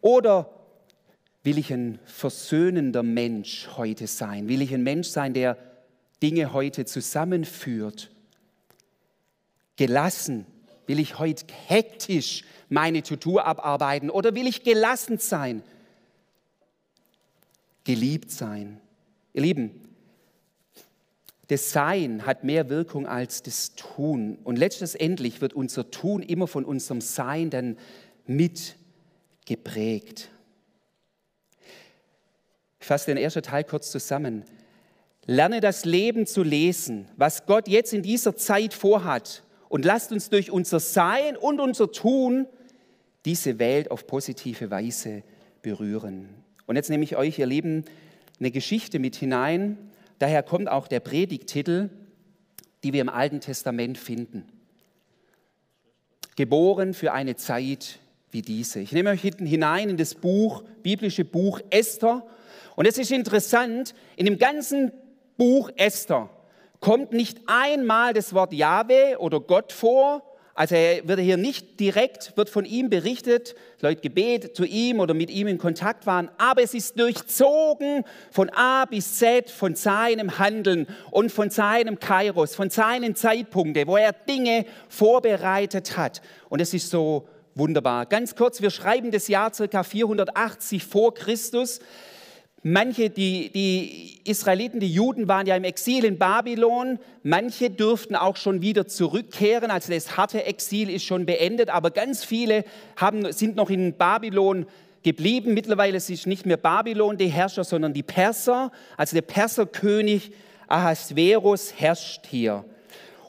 Oder 0.00 0.50
Will 1.44 1.58
ich 1.58 1.72
ein 1.72 1.98
versöhnender 2.04 3.02
Mensch 3.02 3.68
heute 3.76 4.06
sein? 4.06 4.48
Will 4.48 4.62
ich 4.62 4.74
ein 4.74 4.82
Mensch 4.82 5.08
sein, 5.08 5.34
der 5.34 5.56
Dinge 6.22 6.52
heute 6.52 6.84
zusammenführt? 6.84 8.10
Gelassen? 9.76 10.46
Will 10.86 10.98
ich 10.98 11.18
heute 11.18 11.46
hektisch 11.66 12.44
meine 12.68 13.02
To-Do 13.02 13.38
abarbeiten 13.38 14.10
oder 14.10 14.34
will 14.34 14.46
ich 14.46 14.62
gelassen 14.62 15.18
sein? 15.18 15.62
Geliebt 17.84 18.30
sein? 18.30 18.80
Ihr 19.32 19.42
Lieben, 19.42 19.88
das 21.48 21.72
Sein 21.72 22.26
hat 22.26 22.44
mehr 22.44 22.68
Wirkung 22.68 23.06
als 23.06 23.42
das 23.42 23.74
Tun. 23.74 24.38
Und 24.44 24.56
letztendlich 24.56 25.40
wird 25.40 25.54
unser 25.54 25.90
Tun 25.90 26.22
immer 26.22 26.46
von 26.46 26.64
unserem 26.64 27.00
Sein 27.00 27.48
dann 27.50 27.78
mit 28.26 28.76
geprägt. 29.46 30.30
Fasse 32.88 33.10
den 33.10 33.18
ersten 33.18 33.42
Teil 33.42 33.64
kurz 33.64 33.90
zusammen. 33.90 34.44
Lerne 35.26 35.60
das 35.60 35.84
Leben 35.84 36.26
zu 36.26 36.42
lesen, 36.42 37.06
was 37.18 37.44
Gott 37.44 37.68
jetzt 37.68 37.92
in 37.92 38.00
dieser 38.00 38.34
Zeit 38.34 38.72
vorhat. 38.72 39.42
Und 39.68 39.84
lasst 39.84 40.10
uns 40.10 40.30
durch 40.30 40.50
unser 40.50 40.80
Sein 40.80 41.36
und 41.36 41.60
unser 41.60 41.92
Tun 41.92 42.46
diese 43.26 43.58
Welt 43.58 43.90
auf 43.90 44.06
positive 44.06 44.70
Weise 44.70 45.22
berühren. 45.60 46.30
Und 46.66 46.76
jetzt 46.76 46.88
nehme 46.88 47.04
ich 47.04 47.14
euch, 47.14 47.38
ihr 47.38 47.44
Lieben, 47.44 47.84
eine 48.40 48.50
Geschichte 48.50 48.98
mit 48.98 49.16
hinein. 49.16 49.76
Daher 50.18 50.42
kommt 50.42 50.70
auch 50.70 50.88
der 50.88 51.00
Predigtitel, 51.00 51.90
die 52.84 52.94
wir 52.94 53.02
im 53.02 53.10
Alten 53.10 53.40
Testament 53.40 53.98
finden. 53.98 54.46
Geboren 56.36 56.94
für 56.94 57.12
eine 57.12 57.36
Zeit 57.36 57.98
wie 58.30 58.40
diese. 58.40 58.80
Ich 58.80 58.92
nehme 58.92 59.10
euch 59.10 59.20
hinten 59.20 59.44
hinein 59.44 59.90
in 59.90 59.98
das 59.98 60.14
Buch, 60.14 60.64
biblische 60.82 61.26
Buch 61.26 61.60
Esther 61.68 62.26
und 62.78 62.86
es 62.86 62.96
ist 62.96 63.10
interessant, 63.10 63.92
in 64.14 64.24
dem 64.24 64.38
ganzen 64.38 64.92
Buch 65.36 65.68
Esther 65.74 66.30
kommt 66.78 67.12
nicht 67.12 67.40
einmal 67.48 68.12
das 68.12 68.34
Wort 68.34 68.52
Jahwe 68.52 69.16
oder 69.18 69.40
Gott 69.40 69.72
vor. 69.72 70.22
Also 70.54 70.76
er 70.76 71.08
wird 71.08 71.18
hier 71.18 71.38
nicht 71.38 71.80
direkt, 71.80 72.36
wird 72.36 72.48
von 72.48 72.64
ihm 72.64 72.88
berichtet, 72.88 73.56
Leute 73.80 74.00
gebet 74.00 74.54
zu 74.54 74.64
ihm 74.64 75.00
oder 75.00 75.12
mit 75.12 75.28
ihm 75.28 75.48
in 75.48 75.58
Kontakt 75.58 76.06
waren, 76.06 76.30
aber 76.38 76.62
es 76.62 76.72
ist 76.72 77.00
durchzogen 77.00 78.04
von 78.30 78.48
A 78.50 78.84
bis 78.84 79.18
Z, 79.18 79.50
von 79.50 79.74
seinem 79.74 80.38
Handeln 80.38 80.86
und 81.10 81.32
von 81.32 81.50
seinem 81.50 81.98
Kairos, 81.98 82.54
von 82.54 82.70
seinen 82.70 83.16
Zeitpunkten, 83.16 83.88
wo 83.88 83.96
er 83.96 84.12
Dinge 84.12 84.66
vorbereitet 84.88 85.96
hat. 85.96 86.22
Und 86.48 86.60
es 86.60 86.72
ist 86.72 86.90
so 86.90 87.26
wunderbar. 87.56 88.06
Ganz 88.06 88.36
kurz, 88.36 88.62
wir 88.62 88.70
schreiben 88.70 89.10
das 89.10 89.26
Jahr 89.26 89.50
ca. 89.50 89.82
480 89.82 90.84
vor 90.84 91.12
Christus. 91.12 91.80
Manche, 92.64 93.08
die, 93.08 93.50
die 93.50 94.20
Israeliten, 94.24 94.80
die 94.80 94.92
Juden 94.92 95.28
waren 95.28 95.46
ja 95.46 95.54
im 95.54 95.64
Exil 95.64 96.04
in 96.04 96.18
Babylon. 96.18 96.98
Manche 97.22 97.70
durften 97.70 98.16
auch 98.16 98.36
schon 98.36 98.62
wieder 98.62 98.88
zurückkehren. 98.88 99.70
Also 99.70 99.92
das 99.92 100.16
harte 100.16 100.44
Exil 100.44 100.90
ist 100.90 101.04
schon 101.04 101.24
beendet. 101.24 101.70
Aber 101.70 101.90
ganz 101.90 102.24
viele 102.24 102.64
haben, 102.96 103.32
sind 103.32 103.54
noch 103.54 103.70
in 103.70 103.94
Babylon 103.94 104.66
geblieben. 105.04 105.54
Mittlerweile 105.54 105.96
ist 105.96 106.10
es 106.10 106.26
nicht 106.26 106.46
mehr 106.46 106.56
Babylon 106.56 107.16
die 107.16 107.28
Herrscher, 107.28 107.62
sondern 107.62 107.92
die 107.92 108.02
Perser. 108.02 108.72
Also 108.96 109.14
der 109.14 109.22
Perserkönig 109.22 110.32
Ahasverus 110.66 111.74
herrscht 111.76 112.26
hier. 112.26 112.64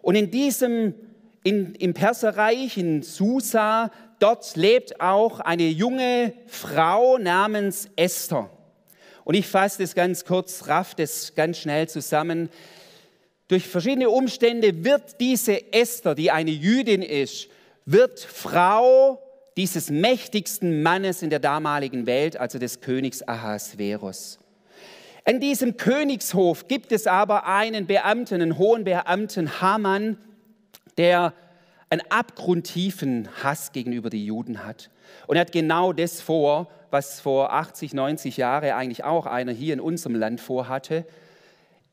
Und 0.02 0.16
in 0.16 0.32
diesem, 0.32 0.96
in, 1.44 1.76
im 1.76 1.94
Perserreich, 1.94 2.78
in 2.78 3.04
Susa, 3.04 3.92
dort 4.18 4.56
lebt 4.56 5.00
auch 5.00 5.40
eine 5.40 5.68
junge 5.68 6.34
Frau 6.48 7.20
namens 7.20 7.90
Esther. 7.96 8.50
Und 9.30 9.36
ich 9.36 9.46
fasse 9.46 9.84
das 9.84 9.94
ganz 9.94 10.26
kurz, 10.26 10.66
raff 10.66 10.96
das 10.96 11.36
ganz 11.36 11.60
schnell 11.60 11.88
zusammen. 11.88 12.50
Durch 13.48 13.68
verschiedene 13.68 14.10
Umstände 14.10 14.84
wird 14.84 15.22
diese 15.22 15.72
Esther, 15.72 16.16
die 16.16 16.32
eine 16.32 16.50
Jüdin 16.50 17.04
ist, 17.04 17.48
wird 17.86 18.20
Frau 18.20 19.22
dieses 19.56 19.92
mächtigsten 19.92 20.82
Mannes 20.82 21.22
in 21.22 21.30
der 21.30 21.38
damaligen 21.38 22.08
Welt, 22.08 22.38
also 22.38 22.58
des 22.58 22.82
Königs 22.82 23.22
Ahasverus. 23.22 24.40
An 25.26 25.40
diesem 25.40 25.78
Königshof 25.78 26.68
gibt 26.68 26.92
es 26.92 27.06
aber 27.06 27.46
einen 27.46 27.86
Beamten, 27.86 28.42
einen 28.42 28.58
hohen 28.58 28.84
Beamten 28.84 29.62
Haman, 29.62 30.18
der 30.98 31.36
einen 31.92 32.02
abgrundtiefen 32.10 33.30
Hass 33.44 33.74
gegenüber 33.74 34.10
den 34.10 34.26
Juden 34.26 34.66
hat. 34.66 34.90
Und 35.28 35.36
er 35.36 35.42
hat 35.42 35.52
genau 35.52 35.94
das 35.94 36.22
vor, 36.22 36.70
was 36.92 37.20
vor 37.20 37.54
80, 37.54 37.94
90 37.94 38.38
Jahren 38.38 38.72
eigentlich 38.72 39.04
auch 39.04 39.26
einer 39.26 39.52
hier 39.52 39.74
in 39.74 39.80
unserem 39.80 40.16
Land 40.16 40.42
vorhatte. 40.42 41.06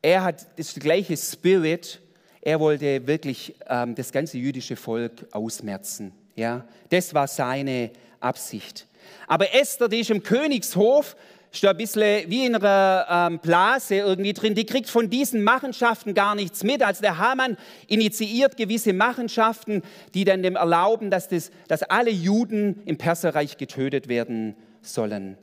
Er 0.03 0.25
hat 0.25 0.47
das 0.59 0.75
gleiche 0.75 1.17
Spirit. 1.17 2.01
Er 2.41 2.61
wollte 2.61 3.07
wirklich 3.07 3.55
ähm, 3.69 3.95
das 3.95 4.13
ganze 4.13 4.39
jüdische 4.39 4.77
Volk 4.77 5.27
ausmerzen. 5.33 6.13
Ja, 6.37 6.67
das 6.91 7.13
war 7.15 7.27
seine 7.29 7.91
Absicht. 8.21 8.87
Aber 9.27 9.55
Esther, 9.55 9.89
die 9.89 10.01
ist 10.01 10.11
im 10.11 10.23
Königshof, 10.23 11.17
ist 11.57 11.65
da 11.65 11.71
ein 11.71 11.77
bisschen 11.77 12.31
wie 12.31 12.45
in 12.45 12.55
einer 12.55 13.07
ähm, 13.11 13.39
Blase 13.39 13.97
irgendwie 13.97 14.35
drin. 14.35 14.55
Die 14.55 14.67
kriegt 14.67 14.91
von 14.91 15.09
diesen 15.09 15.43
Machenschaften 15.43 16.13
gar 16.13 16.35
nichts 16.35 16.63
mit. 16.63 16.83
Also 16.83 17.01
der 17.01 17.19
Hamann 17.19 17.57
initiiert 17.89 18.57
gewisse 18.57 18.93
Machenschaften, 18.93 19.83
die 20.15 20.25
dann 20.25 20.43
dem 20.43 20.57
erlauben, 20.57 21.11
dass, 21.11 21.29
das, 21.29 21.51
dass 21.69 21.83
alle 21.83 22.11
Juden 22.11 22.83
im 22.85 22.99
Perserreich 22.99 23.57
getötet 23.57 24.09
werden 24.09 24.55
sollen. 24.83 25.39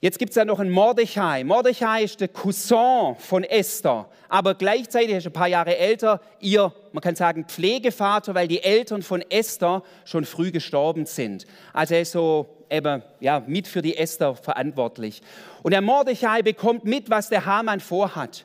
Jetzt 0.00 0.18
gibt 0.18 0.30
es 0.30 0.36
ja 0.36 0.44
noch 0.44 0.58
einen 0.58 0.70
Mordechai. 0.70 1.44
Mordechai 1.44 2.02
ist 2.02 2.20
der 2.20 2.28
Cousin 2.28 3.16
von 3.18 3.44
Esther, 3.44 4.08
aber 4.28 4.54
gleichzeitig 4.54 5.10
ist 5.10 5.26
er 5.26 5.30
ein 5.30 5.32
paar 5.32 5.48
Jahre 5.48 5.76
älter, 5.76 6.20
ihr, 6.40 6.72
man 6.92 7.02
kann 7.02 7.16
sagen, 7.16 7.46
Pflegevater, 7.46 8.34
weil 8.34 8.46
die 8.46 8.62
Eltern 8.62 9.02
von 9.02 9.22
Esther 9.28 9.82
schon 10.04 10.24
früh 10.24 10.52
gestorben 10.52 11.06
sind. 11.06 11.46
Also 11.72 11.94
er 11.94 12.02
ist 12.02 12.12
so 12.12 12.57
eben 12.70 13.02
ja, 13.20 13.42
mit 13.46 13.68
für 13.68 13.82
die 13.82 13.96
Esther 13.96 14.34
verantwortlich. 14.34 15.22
Und 15.62 15.72
der 15.72 15.80
Mordechai 15.80 16.42
bekommt 16.42 16.84
mit, 16.84 17.10
was 17.10 17.28
der 17.28 17.46
Haman 17.46 17.80
vorhat. 17.80 18.44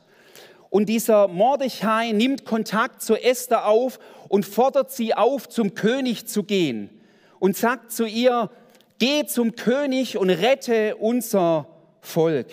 Und 0.70 0.88
dieser 0.88 1.28
Mordechai 1.28 2.12
nimmt 2.14 2.46
Kontakt 2.46 3.02
zu 3.02 3.16
Esther 3.16 3.68
auf 3.68 4.00
und 4.28 4.46
fordert 4.46 4.92
sie 4.92 5.14
auf, 5.14 5.48
zum 5.48 5.76
König 5.76 6.28
zu 6.28 6.44
gehen 6.44 6.90
und 7.40 7.56
sagt 7.56 7.92
zu 7.92 8.06
ihr, 8.06 8.50
geh 8.98 9.26
zum 9.26 9.56
König 9.56 10.18
und 10.18 10.30
rette 10.30 10.96
unser 10.96 11.68
Volk. 12.02 12.48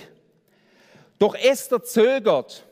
Doch 1.19 1.35
Esther 1.35 1.83
zögert. 1.83 2.65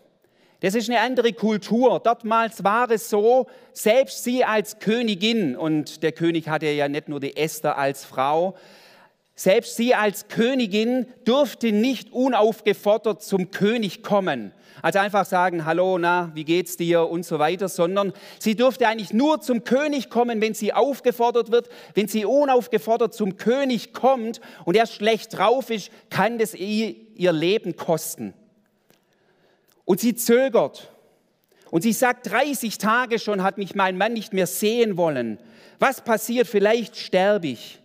Das 0.60 0.74
ist 0.74 0.90
eine 0.90 1.00
andere 1.00 1.32
Kultur. 1.32 2.00
Dortmals 2.00 2.64
war 2.64 2.90
es 2.90 3.08
so, 3.08 3.46
selbst 3.72 4.24
sie 4.24 4.44
als 4.44 4.80
Königin, 4.80 5.56
und 5.56 6.02
der 6.02 6.10
König 6.10 6.48
hatte 6.48 6.66
ja 6.66 6.88
nicht 6.88 7.08
nur 7.08 7.20
die 7.20 7.36
Esther 7.36 7.78
als 7.78 8.04
Frau, 8.04 8.56
selbst 9.38 9.76
sie 9.76 9.94
als 9.94 10.26
Königin 10.26 11.06
durfte 11.24 11.70
nicht 11.70 12.12
unaufgefordert 12.12 13.22
zum 13.22 13.52
König 13.52 14.02
kommen. 14.02 14.52
Also 14.82 14.98
einfach 14.98 15.24
sagen, 15.26 15.64
hallo, 15.64 15.96
na, 15.96 16.32
wie 16.34 16.42
geht's 16.42 16.76
dir 16.76 17.08
und 17.08 17.24
so 17.24 17.38
weiter, 17.38 17.68
sondern 17.68 18.12
sie 18.40 18.56
durfte 18.56 18.88
eigentlich 18.88 19.12
nur 19.12 19.40
zum 19.40 19.62
König 19.62 20.10
kommen, 20.10 20.40
wenn 20.40 20.54
sie 20.54 20.72
aufgefordert 20.72 21.52
wird. 21.52 21.68
Wenn 21.94 22.08
sie 22.08 22.24
unaufgefordert 22.24 23.14
zum 23.14 23.36
König 23.36 23.92
kommt 23.92 24.40
und 24.64 24.76
er 24.76 24.86
schlecht 24.86 25.38
drauf 25.38 25.70
ist, 25.70 25.90
kann 26.10 26.38
das 26.38 26.54
ihr, 26.54 26.96
ihr 27.14 27.32
Leben 27.32 27.76
kosten. 27.76 28.34
Und 29.84 30.00
sie 30.00 30.16
zögert. 30.16 30.90
Und 31.70 31.82
sie 31.82 31.92
sagt, 31.92 32.28
30 32.28 32.78
Tage 32.78 33.20
schon 33.20 33.44
hat 33.44 33.56
mich 33.56 33.76
mein 33.76 33.96
Mann 33.96 34.14
nicht 34.14 34.32
mehr 34.32 34.48
sehen 34.48 34.96
wollen. 34.96 35.38
Was 35.78 36.00
passiert? 36.00 36.48
Vielleicht 36.48 36.96
sterbe 36.96 37.46
ich. 37.46 37.78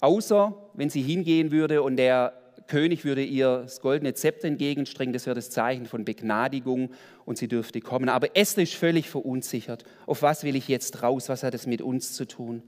Außer 0.00 0.54
wenn 0.74 0.90
sie 0.90 1.02
hingehen 1.02 1.50
würde 1.50 1.82
und 1.82 1.96
der 1.96 2.34
König 2.66 3.04
würde 3.04 3.24
ihr 3.24 3.62
das 3.62 3.80
goldene 3.80 4.14
Zepter 4.14 4.46
entgegenstrecken, 4.46 5.12
das 5.12 5.26
wäre 5.26 5.34
das 5.34 5.50
Zeichen 5.50 5.86
von 5.86 6.04
Begnadigung 6.04 6.90
und 7.24 7.36
sie 7.36 7.48
dürfte 7.48 7.80
kommen. 7.80 8.08
Aber 8.08 8.36
Esther 8.36 8.62
ist 8.62 8.74
völlig 8.74 9.10
verunsichert. 9.10 9.84
Auf 10.06 10.22
was 10.22 10.44
will 10.44 10.54
ich 10.54 10.68
jetzt 10.68 11.02
raus? 11.02 11.28
Was 11.28 11.42
hat 11.42 11.54
es 11.54 11.66
mit 11.66 11.82
uns 11.82 12.12
zu 12.12 12.26
tun? 12.26 12.62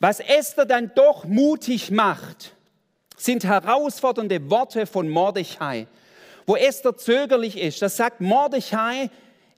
Was 0.00 0.20
Esther 0.20 0.64
dann 0.64 0.92
doch 0.94 1.26
mutig 1.26 1.90
macht, 1.90 2.54
sind 3.16 3.44
herausfordernde 3.44 4.48
Worte 4.48 4.86
von 4.86 5.08
Mordechai. 5.08 5.86
Wo 6.46 6.56
Esther 6.56 6.96
zögerlich 6.96 7.58
ist, 7.58 7.82
das 7.82 7.96
sagt 7.96 8.20
Mordechai, 8.20 9.10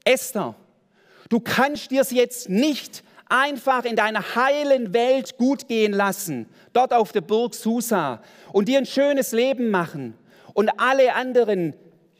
Esther, 0.05 0.57
du 1.29 1.39
kannst 1.39 1.93
dir 1.93 2.01
es 2.01 2.11
jetzt 2.11 2.49
nicht 2.49 3.05
einfach 3.31 3.85
in 3.85 3.97
deiner 3.97 4.35
heilen 4.35 4.93
Welt 4.93 5.39
gut 5.39 5.69
gehen 5.69 5.93
lassen, 5.93 6.47
dort 6.73 6.93
auf 6.93 7.13
der 7.13 7.21
Burg 7.21 7.55
Susa 7.55 8.23
und 8.53 8.69
dir 8.69 8.79
ein 8.79 8.87
schönes 8.87 9.33
Leben 9.33 9.71
machen. 9.71 10.15
Und 10.53 10.71
alle 10.79 11.15
anderen 11.15 11.75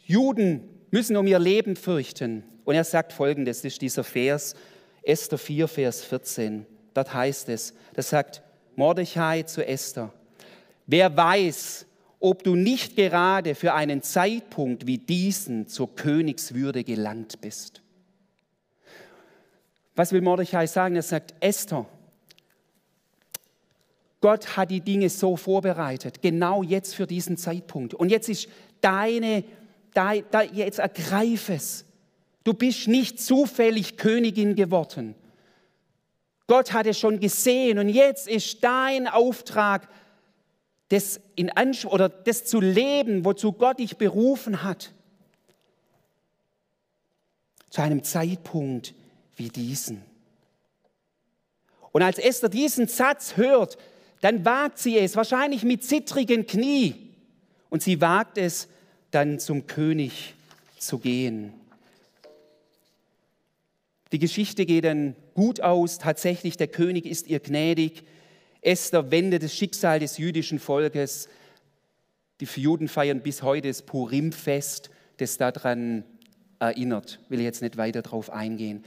Juden 0.05 0.69
müssen 0.91 1.17
um 1.17 1.27
ihr 1.27 1.39
Leben 1.39 1.77
fürchten. 1.77 2.45
Und 2.65 2.75
er 2.75 2.85
sagt 2.85 3.13
folgendes, 3.13 3.59
das 3.59 3.73
ist 3.73 3.83
dieser 3.83 4.05
Vers, 4.05 4.55
Esther 5.03 5.39
4, 5.39 5.69
Vers 5.69 6.05
14. 6.05 6.67
Dort 6.95 7.13
heißt 7.13 7.49
es, 7.49 7.75
das 7.95 8.11
sagt 8.11 8.43
Mordechai 8.77 9.43
zu 9.43 9.67
Esther, 9.67 10.13
wer 10.87 11.17
weiß, 11.17 11.87
ob 12.21 12.45
du 12.45 12.55
nicht 12.55 12.97
gerade 12.97 13.55
für 13.55 13.75
einen 13.75 14.03
Zeitpunkt 14.03 14.87
wie 14.87 14.99
diesen 14.99 15.67
zur 15.67 15.95
Königswürde 15.95 16.85
gelangt 16.85 17.41
bist. 17.41 17.83
Was 19.97 20.13
will 20.13 20.23
Mordechai 20.23 20.67
sagen? 20.67 20.97
Er 20.97 21.03
sagt, 21.03 21.35
Esther, 21.41 21.87
Gott 24.21 24.57
hat 24.57 24.71
die 24.71 24.81
Dinge 24.81 25.09
so 25.09 25.37
vorbereitet, 25.37 26.21
genau 26.21 26.63
jetzt 26.63 26.95
für 26.95 27.07
diesen 27.07 27.37
Zeitpunkt. 27.37 27.95
Und 27.95 28.11
jetzt 28.11 28.29
ist 28.29 28.49
deine, 28.81 29.45
dein, 29.95 30.25
jetzt 30.53 30.79
ergreif 30.79 31.49
es. 31.49 31.85
Du 32.45 32.55
bist 32.55 32.89
nicht 32.89 33.21
zufällig 33.21 33.97
Königin 33.97 34.55
geworden. 34.55 35.15
Gott 36.47 36.73
hat 36.73 36.87
es 36.87 36.99
schon 36.99 37.21
gesehen 37.21 37.79
und 37.79 37.89
jetzt 37.89 38.29
ist 38.29 38.63
dein 38.65 39.07
Auftrag, 39.07 39.89
das, 40.89 41.21
in 41.37 41.53
oder 41.85 42.09
das 42.09 42.45
zu 42.45 42.61
leben, 42.61 43.25
wozu 43.25 43.53
Gott 43.53 43.79
dich 43.79 43.97
berufen 43.97 44.65
hat. 44.65 44.93
Zu 47.71 47.83
einem 47.83 48.03
Zeitpunkt, 48.03 48.95
wie 49.37 49.49
diesen. 49.49 50.03
Und 51.93 52.03
als 52.03 52.19
Esther 52.19 52.49
diesen 52.49 52.87
Satz 52.87 53.37
hört, 53.37 53.79
dann 54.21 54.45
wagt 54.45 54.79
sie 54.79 54.99
es, 54.99 55.17
wahrscheinlich 55.17 55.65
mit 55.65 55.85
zittrigen 55.85 56.47
Knie. 56.47 56.95
Und 57.69 57.83
sie 57.83 58.01
wagt 58.01 58.39
es, 58.39 58.69
dann 59.11 59.39
zum 59.39 59.67
König 59.67 60.35
zu 60.79 60.99
gehen. 60.99 61.53
Die 64.13 64.19
Geschichte 64.19 64.67
geht 64.67 64.85
dann 64.85 65.15
gut 65.35 65.61
aus. 65.61 65.99
Tatsächlich, 65.99 66.57
der 66.57 66.69
König 66.69 67.07
ist 67.07 67.29
ihr 67.29 67.41
gnädig. 67.41 68.03
Esther 68.61 69.11
wendet 69.11 69.43
das 69.43 69.55
Schicksal 69.55 70.01
des 70.01 70.19
jüdischen 70.19 70.59
Volkes. 70.59 71.29
Die 72.41 72.47
Juden 72.61 72.89
feiern 72.89 73.21
bis 73.21 73.43
heute 73.43 73.69
das 73.69 73.83
Purimfest, 73.83 74.91
das 75.19 75.37
daran 75.37 76.05
erinnert. 76.59 77.21
Will 77.29 77.41
ich 77.41 77.45
jetzt 77.45 77.63
nicht 77.63 77.77
weiter 77.77 78.03
darauf 78.03 78.31
eingehen. 78.31 78.85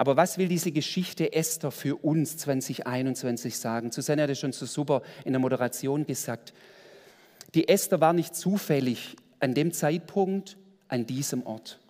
Aber 0.00 0.16
was 0.16 0.38
will 0.38 0.48
diese 0.48 0.72
Geschichte 0.72 1.34
Esther 1.34 1.70
für 1.70 1.94
uns 1.94 2.38
2021 2.38 3.58
sagen? 3.58 3.92
Susanne 3.92 4.22
hat 4.22 4.30
es 4.30 4.38
schon 4.38 4.52
so 4.52 4.64
super 4.64 5.02
in 5.26 5.34
der 5.34 5.40
Moderation 5.40 6.06
gesagt. 6.06 6.54
Die 7.52 7.68
Esther 7.68 8.00
war 8.00 8.14
nicht 8.14 8.34
zufällig 8.34 9.14
an 9.40 9.52
dem 9.52 9.72
Zeitpunkt 9.72 10.56
an 10.88 11.04
diesem 11.04 11.44
Ort. 11.44 11.80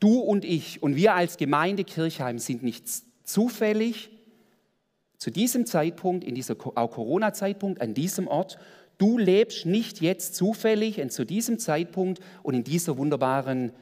Du 0.00 0.20
und 0.20 0.46
ich 0.46 0.82
und 0.82 0.96
wir 0.96 1.12
als 1.12 1.36
Gemeinde 1.36 1.84
Kirchheim 1.84 2.38
sind 2.38 2.62
nicht 2.62 2.86
zufällig 3.24 4.08
zu 5.18 5.30
diesem 5.30 5.66
Zeitpunkt, 5.66 6.24
in 6.24 6.34
dieser 6.34 6.54
Corona-Zeitpunkt, 6.54 7.82
an 7.82 7.92
diesem 7.92 8.26
Ort. 8.26 8.56
Du 8.96 9.18
lebst 9.18 9.66
nicht 9.66 10.00
jetzt 10.00 10.34
zufällig 10.34 10.98
und 10.98 11.12
zu 11.12 11.26
diesem 11.26 11.58
Zeitpunkt 11.58 12.20
und 12.42 12.54
in 12.54 12.64
dieser 12.64 12.96
wunderbaren 12.96 13.72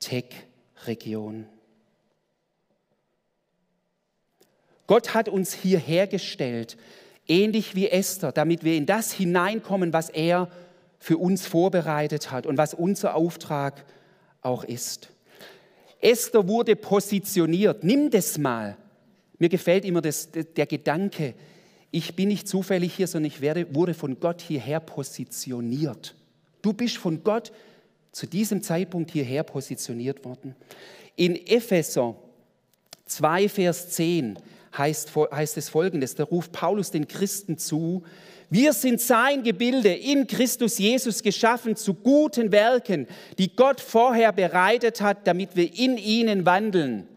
Tech-Region. 0.00 1.46
Gott 4.86 5.14
hat 5.14 5.28
uns 5.28 5.52
hierher 5.52 6.06
gestellt, 6.06 6.76
ähnlich 7.28 7.74
wie 7.74 7.88
Esther, 7.88 8.32
damit 8.32 8.64
wir 8.64 8.74
in 8.74 8.86
das 8.86 9.12
hineinkommen, 9.12 9.92
was 9.92 10.10
er 10.10 10.48
für 10.98 11.18
uns 11.18 11.46
vorbereitet 11.46 12.30
hat 12.30 12.46
und 12.46 12.58
was 12.58 12.74
unser 12.74 13.14
Auftrag 13.14 13.84
auch 14.40 14.64
ist. 14.64 15.08
Esther 16.00 16.48
wurde 16.48 16.76
positioniert. 16.76 17.84
Nimm 17.84 18.10
das 18.10 18.38
mal. 18.38 18.76
Mir 19.38 19.48
gefällt 19.48 19.84
immer 19.84 20.00
das, 20.00 20.30
der 20.30 20.66
Gedanke, 20.66 21.34
ich 21.94 22.16
bin 22.16 22.28
nicht 22.28 22.48
zufällig 22.48 22.94
hier, 22.94 23.06
sondern 23.06 23.30
ich 23.30 23.40
werde, 23.40 23.74
wurde 23.74 23.92
von 23.92 24.18
Gott 24.18 24.40
hierher 24.40 24.80
positioniert. 24.80 26.14
Du 26.62 26.72
bist 26.72 26.96
von 26.96 27.22
Gott 27.22 27.52
zu 28.12 28.26
diesem 28.26 28.62
Zeitpunkt 28.62 29.10
hierher 29.10 29.42
positioniert 29.42 30.24
worden. 30.24 30.56
In 31.16 31.36
Epheser 31.46 32.16
2, 33.06 33.48
Vers 33.48 33.90
10 33.90 34.38
heißt, 34.76 35.10
heißt 35.14 35.56
es 35.56 35.68
folgendes, 35.68 36.14
da 36.14 36.24
ruft 36.24 36.52
Paulus 36.52 36.90
den 36.90 37.08
Christen 37.08 37.58
zu, 37.58 38.02
wir 38.50 38.74
sind 38.74 39.00
sein 39.00 39.42
Gebilde 39.44 39.94
in 39.94 40.26
Christus 40.26 40.76
Jesus 40.76 41.22
geschaffen 41.22 41.74
zu 41.74 41.94
guten 41.94 42.52
Werken, 42.52 43.06
die 43.38 43.56
Gott 43.56 43.80
vorher 43.80 44.30
bereitet 44.30 45.00
hat, 45.00 45.26
damit 45.26 45.56
wir 45.56 45.72
in 45.74 45.96
ihnen 45.96 46.44
wandeln. 46.44 47.08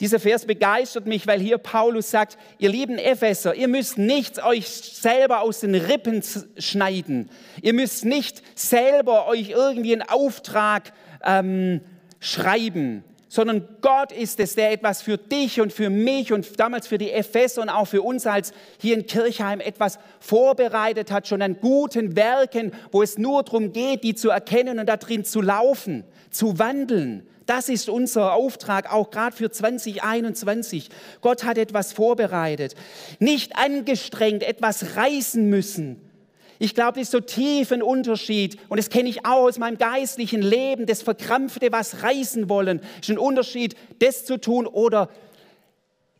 Dieser 0.00 0.18
Vers 0.18 0.46
begeistert 0.46 1.06
mich, 1.06 1.28
weil 1.28 1.38
hier 1.40 1.58
Paulus 1.58 2.10
sagt, 2.10 2.36
ihr 2.58 2.70
lieben 2.70 2.98
Epheser, 2.98 3.54
ihr 3.54 3.68
müsst 3.68 3.96
nicht 3.96 4.44
euch 4.44 4.66
selber 4.66 5.42
aus 5.42 5.60
den 5.60 5.76
Rippen 5.76 6.22
schneiden. 6.58 7.30
Ihr 7.62 7.72
müsst 7.72 8.04
nicht 8.04 8.42
selber 8.58 9.28
euch 9.28 9.50
irgendwie 9.50 9.92
einen 9.92 10.02
Auftrag 10.02 10.92
ähm, 11.24 11.80
schreiben 12.18 13.04
sondern 13.34 13.66
Gott 13.80 14.12
ist 14.12 14.38
es, 14.38 14.54
der 14.54 14.70
etwas 14.70 15.02
für 15.02 15.18
dich 15.18 15.60
und 15.60 15.72
für 15.72 15.90
mich 15.90 16.32
und 16.32 16.60
damals 16.60 16.86
für 16.86 16.98
die 16.98 17.10
Epheser 17.10 17.62
und 17.62 17.68
auch 17.68 17.86
für 17.86 18.00
uns 18.00 18.28
als 18.28 18.52
hier 18.78 18.94
in 18.94 19.06
Kirchheim 19.06 19.58
etwas 19.58 19.98
vorbereitet 20.20 21.10
hat, 21.10 21.26
schon 21.26 21.42
an 21.42 21.58
guten 21.60 22.14
Werken, 22.14 22.70
wo 22.92 23.02
es 23.02 23.18
nur 23.18 23.42
darum 23.42 23.72
geht, 23.72 24.04
die 24.04 24.14
zu 24.14 24.30
erkennen 24.30 24.78
und 24.78 24.86
da 24.86 24.96
drin 24.96 25.24
zu 25.24 25.40
laufen, 25.40 26.04
zu 26.30 26.60
wandeln. 26.60 27.26
Das 27.44 27.68
ist 27.68 27.88
unser 27.88 28.34
Auftrag, 28.34 28.92
auch 28.92 29.10
gerade 29.10 29.34
für 29.34 29.50
2021. 29.50 30.88
Gott 31.20 31.42
hat 31.42 31.58
etwas 31.58 31.92
vorbereitet. 31.92 32.76
Nicht 33.18 33.56
angestrengt 33.56 34.44
etwas 34.44 34.94
reißen 34.94 35.50
müssen, 35.50 36.03
ich 36.58 36.74
glaube, 36.74 36.98
das 36.98 37.08
ist 37.08 37.10
so 37.12 37.20
tief 37.20 37.72
ein 37.72 37.82
Unterschied. 37.82 38.58
Und 38.68 38.78
das 38.78 38.90
kenne 38.90 39.08
ich 39.08 39.26
auch 39.26 39.46
aus 39.48 39.58
meinem 39.58 39.78
geistlichen 39.78 40.42
Leben. 40.42 40.86
Das 40.86 41.02
Verkrampfte, 41.02 41.72
was 41.72 42.02
reißen 42.02 42.48
wollen, 42.48 42.80
ist 43.00 43.10
ein 43.10 43.18
Unterschied, 43.18 43.74
das 43.98 44.24
zu 44.24 44.38
tun 44.38 44.66
oder 44.66 45.08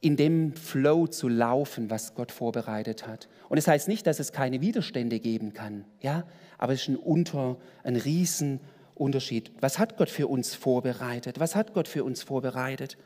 in 0.01 0.16
dem 0.16 0.55
Flow 0.55 1.07
zu 1.07 1.29
laufen, 1.29 1.88
was 1.88 2.14
Gott 2.14 2.31
vorbereitet 2.31 3.07
hat. 3.07 3.29
Und 3.49 3.57
es 3.57 3.64
das 3.64 3.73
heißt 3.73 3.88
nicht, 3.88 4.07
dass 4.07 4.20
es 4.20 4.33
keine 4.33 4.61
Widerstände 4.61 5.18
geben 5.18 5.55
kann. 5.55 5.87
Ja, 6.03 6.25
aber 6.59 6.75
es 6.75 6.83
ist 6.83 6.88
ein 6.88 6.97
Unter, 6.97 7.57
ein 7.85 7.97
Riesen 7.97 8.61
Unterschied. 8.94 9.51
Was 9.61 9.79
hat 9.79 9.97
Gott 9.97 10.11
für 10.11 10.29
uns 10.29 10.55
vorbereitet? 10.55 11.40
Was 11.40 11.57
hat 11.57 11.73
Gott 11.73 11.88
für 11.88 12.05
uns 12.05 12.23
vorbereitet? 12.23 12.99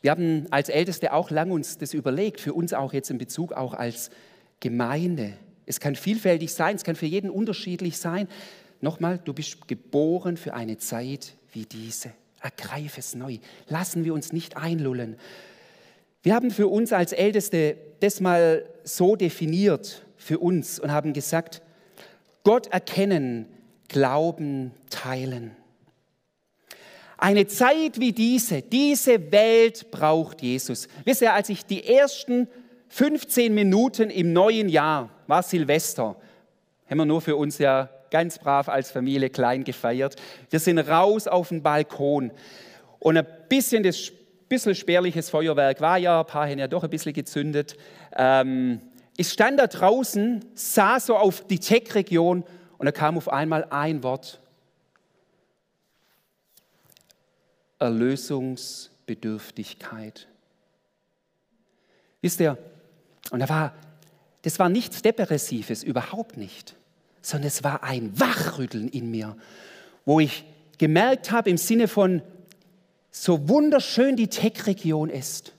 Wir 0.00 0.12
haben 0.12 0.46
als 0.50 0.68
Älteste 0.68 1.12
auch 1.12 1.30
lang 1.30 1.50
uns 1.50 1.76
das 1.78 1.92
überlegt, 1.92 2.40
für 2.40 2.54
uns 2.54 2.72
auch 2.72 2.92
jetzt 2.92 3.10
in 3.10 3.18
Bezug 3.18 3.52
auch 3.52 3.74
als 3.74 4.10
Gemeinde. 4.60 5.34
Es 5.66 5.80
kann 5.80 5.96
vielfältig 5.96 6.52
sein, 6.52 6.76
es 6.76 6.84
kann 6.84 6.96
für 6.96 7.06
jeden 7.06 7.30
unterschiedlich 7.30 7.98
sein. 7.98 8.28
Nochmal, 8.80 9.18
du 9.22 9.32
bist 9.32 9.68
geboren 9.68 10.36
für 10.36 10.54
eine 10.54 10.78
Zeit 10.78 11.34
wie 11.52 11.66
diese. 11.66 12.12
Ergreif 12.40 12.98
es 12.98 13.14
neu. 13.14 13.38
Lassen 13.68 14.04
wir 14.04 14.14
uns 14.14 14.32
nicht 14.32 14.56
einlullen. 14.56 15.16
Wir 16.22 16.34
haben 16.34 16.50
für 16.50 16.68
uns 16.68 16.92
als 16.92 17.12
Älteste 17.12 17.76
das 18.00 18.20
mal 18.20 18.64
so 18.84 19.16
definiert 19.16 20.04
für 20.16 20.38
uns 20.38 20.78
und 20.78 20.92
haben 20.92 21.12
gesagt, 21.12 21.62
Gott 22.44 22.68
erkennen, 22.68 23.46
Glauben 23.88 24.72
teilen. 24.90 25.56
Eine 27.16 27.46
Zeit 27.46 27.98
wie 27.98 28.12
diese, 28.12 28.62
diese 28.62 29.32
Welt 29.32 29.90
braucht 29.90 30.42
Jesus. 30.42 30.88
Wisst 31.04 31.22
ihr, 31.22 31.32
als 31.32 31.48
ich 31.48 31.64
die 31.64 31.84
ersten 31.84 32.46
15 32.88 33.54
Minuten 33.54 34.10
im 34.10 34.32
neuen 34.32 34.68
Jahr, 34.68 35.10
war 35.26 35.42
Silvester, 35.42 36.16
haben 36.88 36.98
wir 36.98 37.04
nur 37.04 37.20
für 37.20 37.36
uns 37.36 37.58
ja 37.58 37.90
ganz 38.10 38.38
brav 38.38 38.68
als 38.68 38.90
Familie 38.90 39.28
klein 39.28 39.64
gefeiert. 39.64 40.16
Wir 40.50 40.60
sind 40.60 40.78
raus 40.78 41.26
auf 41.26 41.50
den 41.50 41.62
Balkon 41.62 42.32
und 42.98 43.16
ein 43.16 43.26
bisschen 43.48 43.82
das 43.82 44.12
bisschen 44.48 44.74
spärliches 44.74 45.30
Feuerwerk 45.30 45.80
war 45.80 45.96
ja, 45.98 46.20
ein 46.20 46.26
paar 46.26 46.48
haben 46.48 46.58
ja 46.58 46.66
doch 46.68 46.82
ein 46.82 46.90
bisschen 46.90 47.12
gezündet. 47.12 47.76
Ähm, 48.16 48.80
ich 49.16 49.28
stand 49.28 49.60
da 49.60 49.66
draußen, 49.66 50.44
sah 50.54 50.98
so 51.00 51.16
auf 51.16 51.46
die 51.46 51.58
Tech-Region 51.58 52.44
und 52.78 52.86
da 52.86 52.92
kam 52.92 53.18
auf 53.18 53.28
einmal 53.28 53.66
ein 53.70 54.02
Wort. 54.02 54.40
Erlösungsbedürftigkeit. 57.78 60.28
Wisst 62.20 62.40
ihr, 62.40 62.58
und 63.30 63.40
da 63.40 63.48
war, 63.48 63.74
das 64.42 64.58
war 64.58 64.68
nichts 64.68 65.02
Depressives, 65.02 65.82
überhaupt 65.82 66.36
nicht, 66.36 66.76
sondern 67.22 67.48
es 67.48 67.64
war 67.64 67.82
ein 67.82 68.18
Wachrütteln 68.18 68.88
in 68.88 69.10
mir, 69.10 69.36
wo 70.04 70.20
ich 70.20 70.44
gemerkt 70.78 71.30
habe 71.30 71.50
im 71.50 71.58
Sinne 71.58 71.88
von, 71.88 72.22
so 73.10 73.48
wunderschön 73.48 74.16
die 74.16 74.28
Tech-Region 74.28 75.10
ist, 75.10 75.52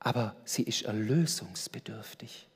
aber 0.00 0.36
sie 0.44 0.62
ist 0.62 0.82
erlösungsbedürftig. 0.82 2.46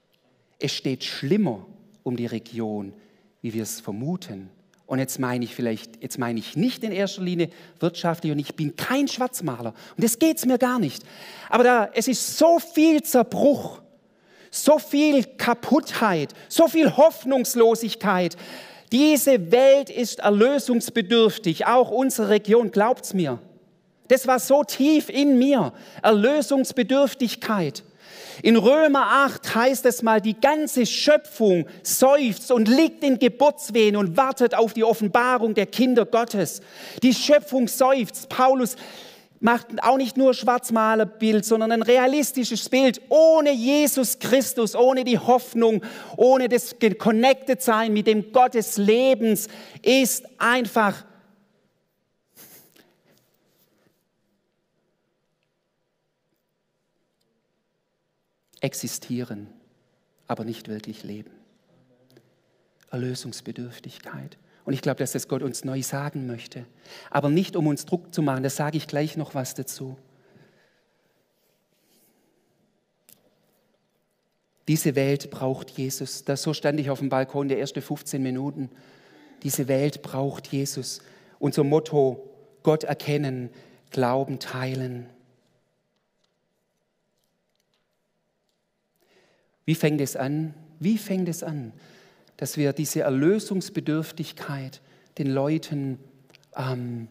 Es 0.58 0.72
steht 0.72 1.04
schlimmer 1.04 1.66
um 2.02 2.16
die 2.16 2.26
Region, 2.26 2.92
wie 3.42 3.54
wir 3.54 3.62
es 3.62 3.80
vermuten. 3.80 4.50
Und 4.90 4.98
jetzt 4.98 5.20
meine 5.20 5.44
ich 5.44 5.54
vielleicht, 5.54 6.02
jetzt 6.02 6.18
meine 6.18 6.40
ich 6.40 6.56
nicht 6.56 6.82
in 6.82 6.90
erster 6.90 7.22
Linie 7.22 7.50
wirtschaftlich 7.78 8.32
und 8.32 8.40
ich 8.40 8.56
bin 8.56 8.74
kein 8.74 9.06
Schwarzmaler 9.06 9.72
und 9.96 10.02
das 10.02 10.18
geht 10.18 10.38
es 10.38 10.46
mir 10.46 10.58
gar 10.58 10.80
nicht. 10.80 11.04
Aber 11.48 11.62
da, 11.62 11.90
es 11.94 12.08
ist 12.08 12.36
so 12.36 12.58
viel 12.58 13.00
Zerbruch, 13.00 13.82
so 14.50 14.80
viel 14.80 15.22
Kaputtheit, 15.22 16.34
so 16.48 16.66
viel 16.66 16.96
Hoffnungslosigkeit. 16.96 18.36
Diese 18.90 19.52
Welt 19.52 19.90
ist 19.90 20.18
erlösungsbedürftig, 20.18 21.66
auch 21.66 21.92
unsere 21.92 22.30
Region, 22.30 22.72
glaubt's 22.72 23.14
mir. 23.14 23.38
Das 24.08 24.26
war 24.26 24.40
so 24.40 24.64
tief 24.64 25.08
in 25.08 25.38
mir, 25.38 25.72
Erlösungsbedürftigkeit. 26.02 27.84
In 28.42 28.56
Römer 28.56 29.06
8 29.24 29.54
heißt 29.54 29.86
es 29.86 30.02
mal, 30.02 30.20
die 30.20 30.38
ganze 30.38 30.86
Schöpfung 30.86 31.66
seufzt 31.82 32.50
und 32.50 32.68
liegt 32.68 33.04
in 33.04 33.18
Geburtswehen 33.18 33.96
und 33.96 34.16
wartet 34.16 34.54
auf 34.54 34.72
die 34.72 34.84
Offenbarung 34.84 35.54
der 35.54 35.66
Kinder 35.66 36.06
Gottes. 36.06 36.60
Die 37.02 37.14
Schöpfung 37.14 37.68
seufzt. 37.68 38.28
Paulus 38.28 38.76
macht 39.40 39.66
auch 39.82 39.96
nicht 39.96 40.16
nur 40.16 40.34
Schwarzmalerbild, 40.34 41.44
sondern 41.44 41.72
ein 41.72 41.82
realistisches 41.82 42.68
Bild. 42.68 43.00
Ohne 43.08 43.52
Jesus 43.52 44.18
Christus, 44.18 44.76
ohne 44.76 45.04
die 45.04 45.18
Hoffnung, 45.18 45.82
ohne 46.16 46.48
das 46.48 46.76
Connected 46.98 47.62
Sein 47.62 47.92
mit 47.92 48.06
dem 48.06 48.32
Gott 48.32 48.54
des 48.54 48.76
Lebens 48.76 49.48
ist 49.82 50.24
einfach 50.38 51.04
existieren, 58.60 59.48
aber 60.26 60.44
nicht 60.44 60.68
wirklich 60.68 61.02
leben. 61.02 61.30
Erlösungsbedürftigkeit. 62.90 64.36
Und 64.64 64.74
ich 64.74 64.82
glaube, 64.82 64.98
dass 64.98 65.12
das 65.12 65.28
Gott 65.28 65.42
uns 65.42 65.64
neu 65.64 65.82
sagen 65.82 66.26
möchte. 66.26 66.66
Aber 67.10 67.28
nicht, 67.28 67.56
um 67.56 67.66
uns 67.66 67.86
Druck 67.86 68.14
zu 68.14 68.22
machen, 68.22 68.42
da 68.42 68.50
sage 68.50 68.76
ich 68.76 68.86
gleich 68.86 69.16
noch 69.16 69.34
was 69.34 69.54
dazu. 69.54 69.96
Diese 74.68 74.94
Welt 74.94 75.30
braucht 75.30 75.70
Jesus. 75.70 76.24
Das, 76.24 76.42
so 76.42 76.54
stand 76.54 76.78
ich 76.78 76.90
auf 76.90 77.00
dem 77.00 77.08
Balkon 77.08 77.48
der 77.48 77.58
ersten 77.58 77.82
15 77.82 78.22
Minuten. 78.22 78.70
Diese 79.42 79.66
Welt 79.66 80.02
braucht 80.02 80.46
Jesus. 80.48 81.00
Unser 81.38 81.64
Motto, 81.64 82.30
Gott 82.62 82.84
erkennen, 82.84 83.50
Glauben 83.90 84.38
teilen. 84.38 85.06
Wie 89.64 89.74
fängt 89.74 90.00
es 90.00 90.16
an? 90.16 90.54
Wie 90.78 90.98
fängt 90.98 91.28
es 91.28 91.42
an, 91.42 91.72
dass 92.36 92.56
wir 92.56 92.72
diese 92.72 93.00
Erlösungsbedürftigkeit 93.00 94.80
den 95.18 95.28
Leuten, 95.28 95.98
ähm, 96.56 97.08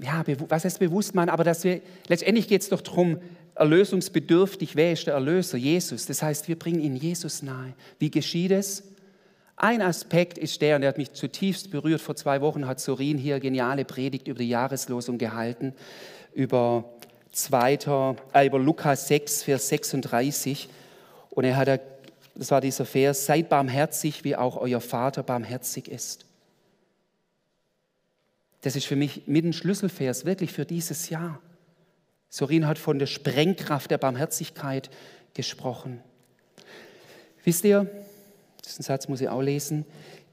ja, 0.00 0.22
was 0.48 0.64
heißt 0.64 0.78
bewusst 0.78 1.14
machen, 1.14 1.30
aber 1.30 1.44
dass 1.44 1.64
wir, 1.64 1.80
letztendlich 2.08 2.46
geht 2.48 2.62
es 2.62 2.68
doch 2.68 2.82
darum, 2.82 3.18
erlösungsbedürftig, 3.54 4.76
wer 4.76 4.92
ist 4.92 5.06
der 5.06 5.14
Erlöser? 5.14 5.58
Jesus. 5.58 6.06
Das 6.06 6.22
heißt, 6.22 6.46
wir 6.48 6.58
bringen 6.58 6.80
ihn 6.80 6.96
Jesus 6.96 7.42
nahe. 7.42 7.74
Wie 7.98 8.10
geschieht 8.10 8.52
es? 8.52 8.84
Ein 9.56 9.82
Aspekt 9.82 10.38
ist 10.38 10.62
der, 10.62 10.76
und 10.76 10.82
der 10.82 10.90
hat 10.90 10.98
mich 10.98 11.12
zutiefst 11.14 11.70
berührt. 11.72 12.00
Vor 12.00 12.14
zwei 12.14 12.40
Wochen 12.40 12.68
hat 12.68 12.78
Sorin 12.78 13.18
hier 13.18 13.40
geniale 13.40 13.84
Predigt 13.84 14.28
über 14.28 14.38
die 14.38 14.48
Jahreslosung 14.48 15.18
gehalten, 15.18 15.74
über 16.32 16.97
zweiter, 17.32 18.16
äh, 18.32 18.46
über 18.46 18.58
Lukas 18.58 19.08
6, 19.08 19.44
Vers 19.44 19.68
36. 19.68 20.68
Und 21.30 21.44
er 21.44 21.56
hat, 21.56 21.80
das 22.34 22.50
war 22.50 22.60
dieser 22.60 22.84
Vers, 22.84 23.26
seid 23.26 23.48
barmherzig, 23.48 24.24
wie 24.24 24.36
auch 24.36 24.56
euer 24.56 24.80
Vater 24.80 25.22
barmherzig 25.22 25.88
ist. 25.88 26.24
Das 28.62 28.76
ist 28.76 28.86
für 28.86 28.96
mich 28.96 29.22
mit 29.26 29.44
ein 29.44 29.52
Schlüsselvers, 29.52 30.24
wirklich 30.24 30.52
für 30.52 30.64
dieses 30.64 31.10
Jahr. 31.10 31.40
Sorin 32.28 32.66
hat 32.66 32.78
von 32.78 32.98
der 32.98 33.06
Sprengkraft 33.06 33.90
der 33.90 33.98
Barmherzigkeit 33.98 34.90
gesprochen. 35.34 36.02
Wisst 37.44 37.64
ihr, 37.64 37.86
diesen 38.64 38.82
Satz 38.82 39.08
muss 39.08 39.20
ich 39.20 39.28
auch 39.28 39.40
lesen, 39.40 39.86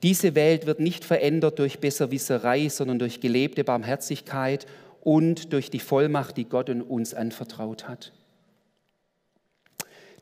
diese 0.03 0.36
Welt 0.36 0.65
wird 0.65 0.79
nicht 0.79 1.05
verändert 1.05 1.58
durch 1.60 1.79
Besserwisserei, 1.79 2.67
sondern 2.69 2.99
durch 2.99 3.21
gelebte 3.21 3.63
Barmherzigkeit 3.63 4.65
und 5.06 5.54
durch 5.54 5.70
die 5.70 5.80
Vollmacht, 5.80 6.36
die 6.36 6.46
Gott 6.46 6.70
uns 6.72 7.13
anvertraut 7.13 7.88
hat. 7.88 8.12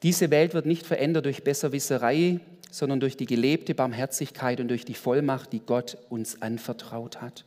Diese 0.04 0.30
Welt 0.30 0.54
wird 0.54 0.66
nicht 0.66 0.86
verändert 0.86 1.26
durch 1.26 1.46
Besserwisserei, 1.46 2.42
sondern 2.70 3.00
durch 3.00 3.16
die 3.16 3.26
gelebte 3.26 3.74
Barmherzigkeit 3.74 4.60
und 4.60 4.68
durch 4.68 4.84
die 4.84 4.94
Vollmacht, 4.94 5.54
die 5.54 5.62
Gott 5.62 5.98
uns 6.10 6.42
anvertraut 6.42 7.22
hat. 7.22 7.46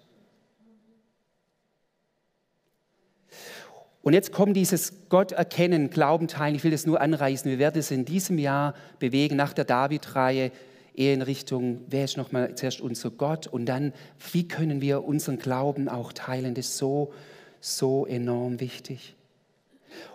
Und 4.01 4.15
jetzt 4.15 4.33
kommt 4.33 4.57
dieses 4.57 5.11
Gott 5.11 5.33
erkennen, 5.33 5.91
Glauben 5.91 6.29
teilen. 6.29 6.55
Ich 6.55 6.65
will 6.65 6.71
das 6.71 6.87
nur 6.87 7.03
anreißen. 7.03 7.51
Wir 7.51 7.59
werden 7.59 7.79
es 7.79 7.91
in 7.91 8.07
diesem 8.07 8.39
Jahr 8.39 8.73
bewegen, 8.99 9.37
nach 9.37 9.53
der 9.53 9.67
David-Reihe, 9.67 10.53
eher 10.97 11.15
in 11.15 11.23
Richtung, 11.23 11.83
wer 11.89 12.05
ist 12.05 12.17
nochmal 12.17 12.55
zuerst 12.55 12.81
unser 12.81 13.11
Gott 13.11 13.47
und 13.47 13.67
dann, 13.67 13.93
wie 14.33 14.49
können 14.49 14.81
wir 14.81 15.05
unseren 15.05 15.39
Glauben 15.39 15.89
auch 15.89 16.13
teilen? 16.13 16.55
Das 16.55 16.67
ist 16.67 16.79
so, 16.79 17.13
so 17.61 18.07
enorm 18.07 18.61
wichtig. 18.61 19.15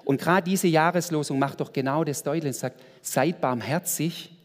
Und 0.04 0.20
gerade 0.20 0.50
diese 0.50 0.68
Jahreslosung 0.68 1.40
macht 1.40 1.60
doch 1.62 1.74
genau 1.74 2.04
das 2.04 2.24
deutlich 2.24 2.48
und 2.48 2.56
sagt, 2.56 2.82
seid 3.02 3.42
barmherzig, 3.42 4.36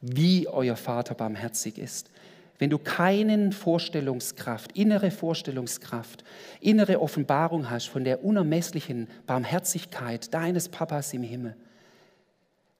wie 0.00 0.48
euer 0.48 0.76
Vater 0.76 1.14
barmherzig 1.14 1.78
ist. 1.78 2.10
Wenn 2.58 2.70
du 2.70 2.78
keinen 2.78 3.52
Vorstellungskraft, 3.52 4.76
innere 4.76 5.10
Vorstellungskraft, 5.10 6.24
innere 6.60 7.00
Offenbarung 7.00 7.70
hast 7.70 7.88
von 7.88 8.04
der 8.04 8.22
unermesslichen 8.22 9.08
Barmherzigkeit 9.26 10.32
deines 10.34 10.68
Papas 10.68 11.14
im 11.14 11.22
Himmel, 11.22 11.56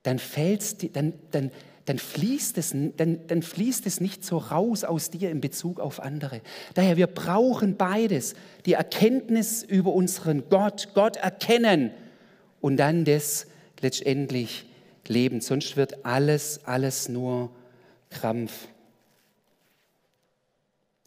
dann, 0.03 0.19
fällst, 0.19 0.95
dann, 0.95 1.15
dann, 1.31 1.51
dann, 1.87 1.99
fließt 1.99 2.59
es, 2.59 2.75
dann, 2.97 3.27
dann 3.27 3.43
fließt 3.43 3.87
es 3.87 4.01
nicht 4.01 4.25
so 4.25 4.39
raus 4.39 4.85
aus 4.85 5.11
dir 5.11 5.31
in 5.31 5.41
Bezug 5.41 5.81
auf 5.81 6.01
andere. 6.01 6.41
Daher, 6.75 6.97
wir 6.97 7.07
brauchen 7.07 7.77
beides. 7.77 8.35
Die 8.67 8.75
Erkenntnis 8.75 9.63
über 9.63 9.93
unseren 9.93 10.49
Gott, 10.51 10.91
Gott 10.95 11.17
erkennen 11.17 11.91
und 12.61 12.77
dann 12.77 13.05
das 13.05 13.47
letztendlich 13.81 14.67
leben. 15.09 15.41
Sonst 15.41 15.77
wird 15.77 16.05
alles, 16.05 16.65
alles 16.65 17.09
nur 17.09 17.51
Krampf. 18.11 18.69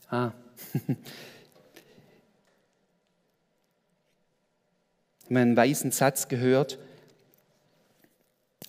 Ah. 0.10 0.32
Ich 5.26 5.30
habe 5.30 5.40
einen 5.40 5.56
weisen 5.56 5.92
Satz 5.92 6.28
gehört. 6.28 6.78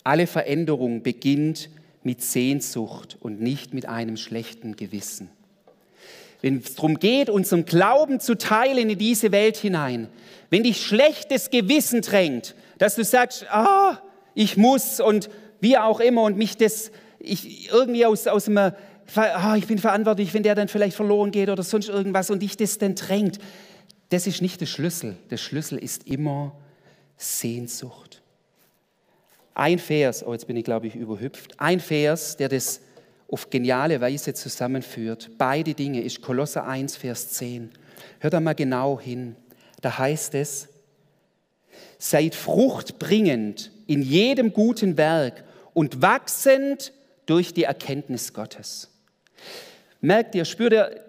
Alle 0.05 0.29
Veränderung 0.29 1.03
beginnt 1.03 1.69
mit 2.05 2.23
Sehnsucht 2.23 3.17
und 3.21 3.41
nicht 3.41 3.75
mit 3.75 3.87
einem 3.87 4.17
schlechten 4.17 4.77
Gewissen. 4.77 5.31
Wenn 6.41 6.59
es 6.59 6.75
darum 6.75 6.99
geht, 6.99 7.31
unseren 7.31 7.65
Glauben 7.65 8.21
zu 8.21 8.37
teilen 8.37 8.91
in 8.91 8.99
diese 8.99 9.33
Welt 9.33 9.57
hinein, 9.57 10.09
wenn 10.51 10.63
dich 10.63 10.85
schlechtes 10.85 11.51
Gewissen 11.51 12.03
drängt, 12.03 12.55
dass 12.79 12.97
du 12.97 13.05
sagst, 13.05 13.47
ah, 13.51 13.99
ich 14.35 14.57
muss 14.57 15.01
und 15.01 15.31
wie 15.61 15.79
auch 15.79 16.01
immer 16.01 16.23
und 16.23 16.37
mich 16.37 16.57
das 16.57 16.91
ich 17.19 17.71
irgendwie 17.71 18.05
aus, 18.05 18.27
aus 18.27 18.49
einem, 18.49 18.73
ah, 19.15 19.57
ich 19.57 19.67
bin 19.67 19.79
verantwortlich, 19.79 20.35
wenn 20.35 20.43
der 20.43 20.55
dann 20.55 20.69
vielleicht 20.69 20.97
verloren 20.97 21.31
geht 21.31 21.49
oder 21.49 21.63
sonst 21.63 21.89
irgendwas 21.89 22.31
und 22.31 22.43
dich 22.43 22.57
das 22.57 22.79
dann 22.79 22.95
drängt, 22.95 23.39
das 24.11 24.27
ist 24.27 24.43
nicht 24.43 24.61
der 24.61 24.67
Schlüssel. 24.67 25.17
Der 25.31 25.39
Schlüssel 25.39 25.79
ist 25.79 26.07
immer 26.07 26.55
Sehnsucht. 27.17 28.04
Ein 29.55 29.79
Vers, 29.79 30.27
oh 30.27 30.33
jetzt 30.33 30.47
bin 30.47 30.57
ich 30.57 30.65
glaube 30.65 30.89
ich 30.89 30.97
überhüpft, 30.97 31.59
ein 31.59 31.81
Vers, 31.81 32.37
der 32.37 32.49
das 32.49 32.81
auf 33.31 33.51
geniale 33.51 34.01
Weise 34.01 34.35
zusammenführt. 34.35 35.31
Beide 35.39 35.75
Dinge 35.75 36.03
ist 36.03 36.21
Kolosser 36.21 36.67
1, 36.67 36.97
Vers 36.97 37.31
10. 37.31 37.71
Hört 38.19 38.35
da 38.35 38.41
mal 38.41 38.55
genau 38.55 39.01
hin. 39.01 39.37
Da 39.81 39.99
heißt 39.99 40.35
es, 40.35 40.69
seid 41.99 42.35
fruchtbringend 42.35 43.71
in 43.87 44.03
jedem 44.03 44.53
guten 44.53 44.97
Werk 44.97 45.45
und 45.73 46.03
wachsend 46.03 46.93
durch 47.27 47.55
die 47.55 47.65
Erkenntnis 47.65 48.33
Gottes. 48.33 48.91
Merkt 50.01 50.35
ihr, 50.35 50.45
spürt 50.45 50.73
ihr 50.73 51.01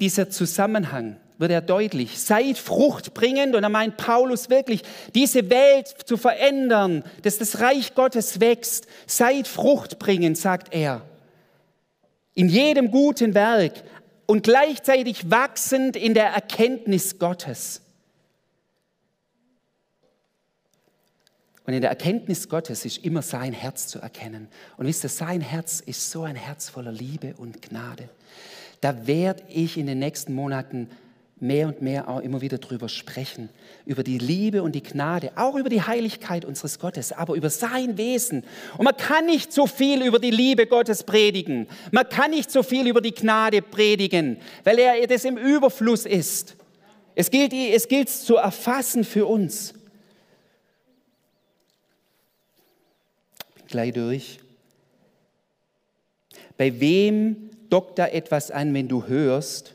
dieser 0.00 0.30
Zusammenhang? 0.30 1.18
Wird 1.38 1.52
er 1.52 1.60
deutlich. 1.60 2.18
Seid 2.18 2.58
fruchtbringend, 2.58 3.54
und 3.54 3.62
da 3.62 3.68
meint 3.68 3.96
Paulus 3.96 4.50
wirklich, 4.50 4.82
diese 5.14 5.48
Welt 5.48 5.86
zu 6.04 6.16
verändern, 6.16 7.04
dass 7.22 7.38
das 7.38 7.60
Reich 7.60 7.94
Gottes 7.94 8.40
wächst. 8.40 8.88
Seid 9.06 9.46
fruchtbringend, 9.46 10.36
sagt 10.36 10.74
er. 10.74 11.02
In 12.34 12.48
jedem 12.48 12.90
guten 12.90 13.34
Werk 13.34 13.84
und 14.26 14.42
gleichzeitig 14.42 15.30
wachsend 15.30 15.96
in 15.96 16.14
der 16.14 16.26
Erkenntnis 16.26 17.18
Gottes. 17.20 17.82
Und 21.66 21.74
in 21.74 21.82
der 21.82 21.90
Erkenntnis 21.90 22.48
Gottes 22.48 22.84
ist 22.84 23.04
immer 23.04 23.22
sein 23.22 23.52
Herz 23.52 23.88
zu 23.88 24.00
erkennen. 24.00 24.48
Und 24.76 24.86
wisst 24.86 25.04
ihr, 25.04 25.10
sein 25.10 25.40
Herz 25.40 25.80
ist 25.80 26.10
so 26.10 26.22
ein 26.22 26.34
Herz 26.34 26.68
voller 26.68 26.92
Liebe 26.92 27.34
und 27.36 27.62
Gnade. 27.62 28.08
Da 28.80 29.06
werde 29.06 29.44
ich 29.48 29.76
in 29.76 29.86
den 29.86 29.98
nächsten 29.98 30.32
Monaten 30.34 30.88
mehr 31.40 31.68
und 31.68 31.82
mehr 31.82 32.08
auch 32.08 32.20
immer 32.20 32.40
wieder 32.40 32.58
drüber 32.58 32.88
sprechen. 32.88 33.48
Über 33.86 34.02
die 34.02 34.18
Liebe 34.18 34.62
und 34.62 34.74
die 34.74 34.82
Gnade, 34.82 35.32
auch 35.36 35.54
über 35.54 35.68
die 35.68 35.82
Heiligkeit 35.82 36.44
unseres 36.44 36.78
Gottes, 36.78 37.12
aber 37.12 37.34
über 37.34 37.50
sein 37.50 37.96
Wesen. 37.98 38.44
Und 38.76 38.84
man 38.84 38.96
kann 38.96 39.26
nicht 39.26 39.52
so 39.52 39.66
viel 39.66 40.02
über 40.02 40.18
die 40.18 40.30
Liebe 40.30 40.66
Gottes 40.66 41.04
predigen. 41.04 41.66
Man 41.90 42.08
kann 42.08 42.30
nicht 42.30 42.50
so 42.50 42.62
viel 42.62 42.86
über 42.86 43.00
die 43.00 43.14
Gnade 43.14 43.62
predigen, 43.62 44.38
weil 44.64 44.78
er 44.78 45.06
das 45.06 45.24
im 45.24 45.36
Überfluss 45.36 46.06
ist. 46.06 46.56
Es 47.14 47.30
gilt, 47.30 47.52
es 47.52 47.88
gilt 47.88 48.08
zu 48.08 48.36
erfassen 48.36 49.04
für 49.04 49.26
uns. 49.26 49.74
gleich 53.68 53.92
durch. 53.92 54.40
Bei 56.56 56.80
wem 56.80 57.50
dockt 57.70 57.98
da 57.98 58.08
etwas 58.08 58.50
an, 58.50 58.74
wenn 58.74 58.88
du 58.88 59.06
hörst, 59.06 59.74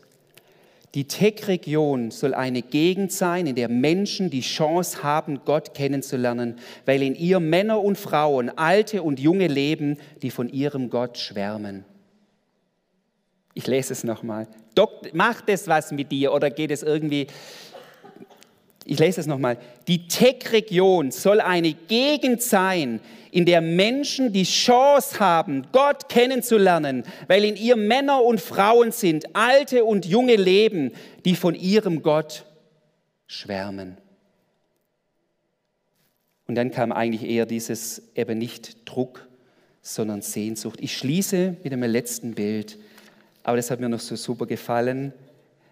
die 0.95 1.07
Tech-Region 1.07 2.11
soll 2.11 2.35
eine 2.35 2.61
Gegend 2.61 3.11
sein, 3.11 3.47
in 3.47 3.55
der 3.55 3.67
Menschen 3.67 4.29
die 4.29 4.41
Chance 4.41 5.01
haben, 5.01 5.41
Gott 5.43 5.73
kennenzulernen, 5.73 6.57
weil 6.85 7.01
in 7.01 7.15
ihr 7.15 7.39
Männer 7.39 7.81
und 7.81 7.97
Frauen, 7.97 8.49
alte 8.55 9.01
und 9.01 9.19
junge 9.19 9.47
leben, 9.47 9.97
die 10.21 10.29
von 10.29 10.49
ihrem 10.49 10.91
Gott 10.91 11.17
schwärmen. 11.17 11.83
Ich 13.55 13.65
lese 13.65 13.93
es 13.93 14.03
nochmal. 14.03 14.47
Macht 15.13 15.45
es 15.47 15.67
was 15.67 15.91
mit 15.91 16.11
dir 16.11 16.31
oder 16.31 16.49
geht 16.49 16.71
es 16.71 16.83
irgendwie 16.83 17.27
ich 18.85 18.99
lese 18.99 19.21
es 19.21 19.27
nochmal, 19.27 19.57
die 19.87 20.07
Tech-Region 20.07 21.11
soll 21.11 21.39
eine 21.39 21.73
Gegend 21.73 22.41
sein, 22.41 22.99
in 23.31 23.45
der 23.45 23.61
Menschen 23.61 24.31
die 24.31 24.43
Chance 24.43 25.19
haben, 25.19 25.65
Gott 25.71 26.07
kennenzulernen, 26.07 27.03
weil 27.27 27.43
in 27.45 27.55
ihr 27.55 27.75
Männer 27.75 28.23
und 28.23 28.39
Frauen 28.39 28.91
sind, 28.91 29.35
alte 29.35 29.85
und 29.85 30.05
junge 30.05 30.35
leben, 30.35 30.91
die 31.25 31.35
von 31.35 31.55
ihrem 31.55 32.03
Gott 32.03 32.45
schwärmen. 33.25 33.97
Und 36.47 36.55
dann 36.55 36.69
kam 36.69 36.91
eigentlich 36.91 37.27
eher 37.27 37.45
dieses 37.45 38.03
eben 38.15 38.37
nicht 38.37 38.77
Druck, 38.85 39.27
sondern 39.81 40.21
Sehnsucht. 40.21 40.79
Ich 40.81 40.95
schließe 40.97 41.57
mit 41.63 41.71
dem 41.71 41.81
letzten 41.81 42.35
Bild, 42.35 42.77
aber 43.41 43.57
das 43.57 43.71
hat 43.71 43.79
mir 43.79 43.89
noch 43.89 43.99
so 43.99 44.15
super 44.15 44.45
gefallen, 44.45 45.13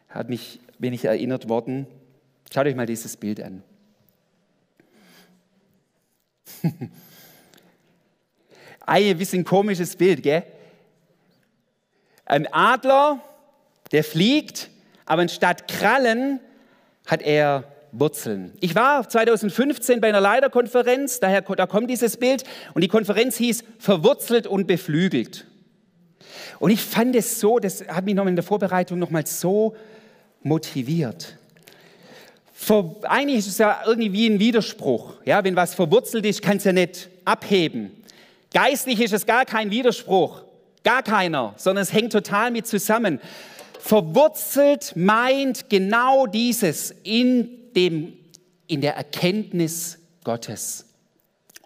hat 0.10 0.30
mich, 0.30 0.60
bin 0.80 0.94
ich 0.94 1.06
erinnert 1.06 1.48
worden, 1.48 1.86
Schaut 2.54 2.68
euch 2.68 2.76
mal 2.76 2.86
dieses 2.86 3.16
Bild 3.16 3.42
an. 3.42 3.64
Ein 8.86 9.18
bisschen 9.18 9.46
komisches 9.46 9.96
Bild, 9.96 10.22
gell? 10.22 10.44
Ein 12.26 12.52
Adler, 12.52 13.22
der 13.94 14.04
fliegt, 14.04 14.70
aber 15.06 15.22
anstatt 15.22 15.70
Krallen 15.70 16.42
hat 17.06 17.22
er 17.22 17.72
Wurzeln. 17.94 18.54
Ich 18.60 18.76
war 18.76 19.08
2015 19.08 20.02
bei 20.02 20.10
einer 20.10 20.20
Leiterkonferenz, 20.20 21.22
daher 21.22 21.42
da 21.42 21.68
kommt 21.68 21.90
dieses 21.90 22.18
Bild 22.18 22.44
und 22.74 22.82
die 22.82 22.90
Konferenz 22.90 23.38
hieß 23.38 23.64
Verwurzelt 23.80 24.46
und 24.46 24.68
beflügelt. 24.68 25.48
Und 26.60 26.72
ich 26.72 26.84
fand 26.84 27.16
es 27.16 27.40
so, 27.40 27.60
das 27.60 27.88
hat 27.88 28.04
mich 28.04 28.16
noch 28.16 28.28
in 28.28 28.36
der 28.36 28.44
Vorbereitung 28.44 29.00
nochmal 29.00 29.26
so 29.26 29.76
motiviert 30.42 31.38
eigentlich 33.04 33.40
ist 33.40 33.48
es 33.48 33.58
ja 33.58 33.82
irgendwie 33.88 34.14
wie 34.14 34.28
ein 34.28 34.40
Widerspruch. 34.40 35.14
Ja, 35.26 35.44
wenn 35.44 35.56
was 35.56 35.74
verwurzelt 35.74 36.26
ist, 36.26 36.42
kann 36.42 36.58
es 36.58 36.64
ja 36.64 36.72
nicht 36.72 37.10
abheben. 37.26 37.92
Geistlich 38.54 39.00
ist 39.00 39.14
es 39.14 39.26
gar 39.26 39.46
kein 39.46 39.72
Widerspruch, 39.72 40.44
gar 40.84 41.02
keiner, 41.02 41.54
sondern 41.58 41.82
es 41.84 41.94
hängt 41.94 42.12
total 42.12 42.52
mit 42.52 42.68
zusammen. 42.68 43.20
Verwurzelt 43.80 44.94
meint 44.96 45.70
genau 45.70 46.28
dieses 46.28 46.94
in, 47.04 47.50
dem, 47.76 48.14
in 48.68 48.82
der 48.82 48.96
Erkenntnis 48.96 49.98
Gottes. 50.24 50.86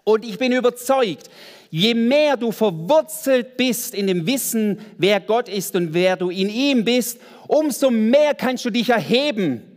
Und 0.04 0.24
ich 0.24 0.38
bin 0.38 0.52
überzeugt, 0.52 1.28
je 1.70 1.92
mehr 1.92 2.38
du 2.38 2.52
verwurzelt 2.52 3.58
bist 3.58 3.94
in 3.94 4.06
dem 4.06 4.26
Wissen, 4.26 4.78
wer 4.96 5.20
Gott 5.20 5.48
ist 5.48 5.76
und 5.76 5.92
wer 5.92 6.16
du 6.16 6.30
in 6.30 6.48
ihm 6.48 6.84
bist, 6.84 7.18
umso 7.48 7.90
mehr 7.90 8.34
kannst 8.34 8.64
du 8.64 8.70
dich 8.70 8.88
erheben 8.88 9.75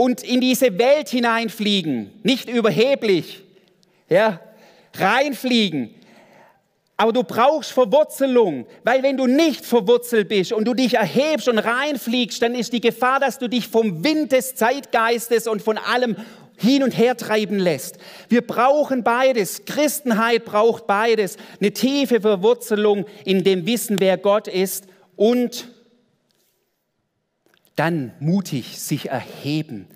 und 0.00 0.22
in 0.22 0.40
diese 0.40 0.78
Welt 0.78 1.10
hineinfliegen, 1.10 2.10
nicht 2.22 2.48
überheblich, 2.48 3.42
ja, 4.08 4.40
reinfliegen. 4.94 5.94
Aber 6.96 7.12
du 7.12 7.22
brauchst 7.22 7.72
Verwurzelung, 7.72 8.66
weil 8.82 9.02
wenn 9.02 9.18
du 9.18 9.26
nicht 9.26 9.62
verwurzelt 9.62 10.30
bist 10.30 10.54
und 10.54 10.64
du 10.64 10.72
dich 10.72 10.94
erhebst 10.94 11.50
und 11.50 11.58
reinfliegst, 11.58 12.40
dann 12.40 12.54
ist 12.54 12.72
die 12.72 12.80
Gefahr, 12.80 13.20
dass 13.20 13.38
du 13.38 13.46
dich 13.46 13.68
vom 13.68 14.02
Wind 14.02 14.32
des 14.32 14.54
Zeitgeistes 14.54 15.46
und 15.46 15.60
von 15.60 15.76
allem 15.76 16.16
hin 16.56 16.82
und 16.82 16.96
her 16.96 17.18
treiben 17.18 17.58
lässt. 17.58 17.98
Wir 18.30 18.40
brauchen 18.40 19.04
beides. 19.04 19.66
Christenheit 19.66 20.46
braucht 20.46 20.86
beides. 20.86 21.36
Eine 21.60 21.72
tiefe 21.72 22.22
Verwurzelung 22.22 23.04
in 23.26 23.44
dem 23.44 23.66
Wissen, 23.66 24.00
wer 24.00 24.16
Gott 24.16 24.48
ist 24.48 24.86
und 25.16 25.66
dann 27.80 28.12
mutig 28.20 28.78
sich 28.78 29.08
erheben 29.08 29.86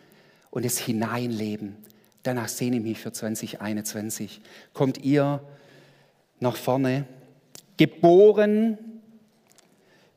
und 0.51 0.65
es 0.65 0.79
hineinleben. 0.79 1.77
Danach 2.23 2.49
sehne 2.49 2.77
ich 2.77 2.83
mich 2.83 2.99
für 2.99 3.13
2021. 3.13 4.41
Kommt 4.73 5.05
ihr 5.05 5.43
nach 6.41 6.57
vorne, 6.57 7.05
geboren 7.77 8.79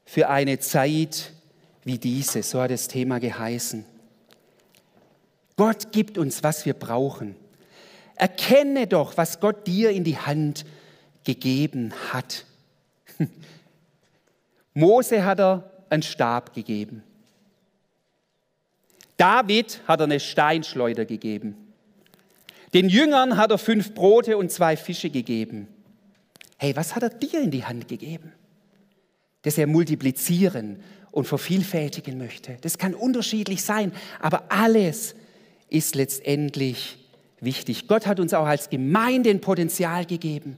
für 0.06 0.30
eine 0.30 0.60
Zeit 0.60 1.34
wie 1.84 1.98
diese, 1.98 2.42
so 2.42 2.62
hat 2.62 2.72
das 2.72 2.88
Thema 2.88 3.20
geheißen. 3.20 3.84
Gott 5.58 5.92
gibt 5.92 6.18
uns, 6.18 6.44
was 6.44 6.66
wir 6.66 6.74
brauchen. 6.74 7.36
Erkenne 8.16 8.88
doch, 8.88 9.18
was 9.18 9.42
Gott 9.42 9.68
dir 9.68 9.90
in 9.90 10.06
die 10.06 10.18
Hand 10.18 10.66
gegeben 11.26 11.92
hat. 12.14 12.46
Mose 14.74 15.26
hat 15.26 15.42
er 15.42 15.70
einen 15.90 16.04
Stab 16.04 16.54
gegeben. 16.54 17.04
David 19.18 19.82
hat 19.88 20.00
er 20.00 20.06
eine 20.06 20.20
Steinschleuder 20.20 21.06
gegeben. 21.06 21.56
Den 22.74 22.90
Jüngern 22.90 23.38
hat 23.38 23.52
er 23.52 23.58
fünf 23.58 23.94
Brote 23.94 24.38
und 24.38 24.52
zwei 24.52 24.78
Fische 24.78 25.10
gegeben. 25.10 25.68
Hey, 26.58 26.76
was 26.76 26.96
hat 26.96 27.04
er 27.04 27.10
dir 27.10 27.42
in 27.42 27.52
die 27.52 27.66
Hand 27.66 27.88
gegeben? 27.88 28.32
Das 29.42 29.58
er 29.58 29.68
multiplizieren 29.68 30.80
und 31.12 31.26
vervielfältigen 31.26 32.18
möchte. 32.18 32.58
Das 32.62 32.78
kann 32.78 32.94
unterschiedlich 32.94 33.64
sein, 33.64 33.92
aber 34.20 34.52
alles 34.52 35.16
ist 35.70 35.96
letztendlich 35.96 36.98
wichtig. 37.40 37.88
Gott 37.88 38.06
hat 38.06 38.20
uns 38.20 38.34
auch 38.34 38.46
als 38.46 38.70
Gemeinde 38.70 39.30
ein 39.30 39.42
Potenzial 39.42 40.06
gegeben. 40.06 40.58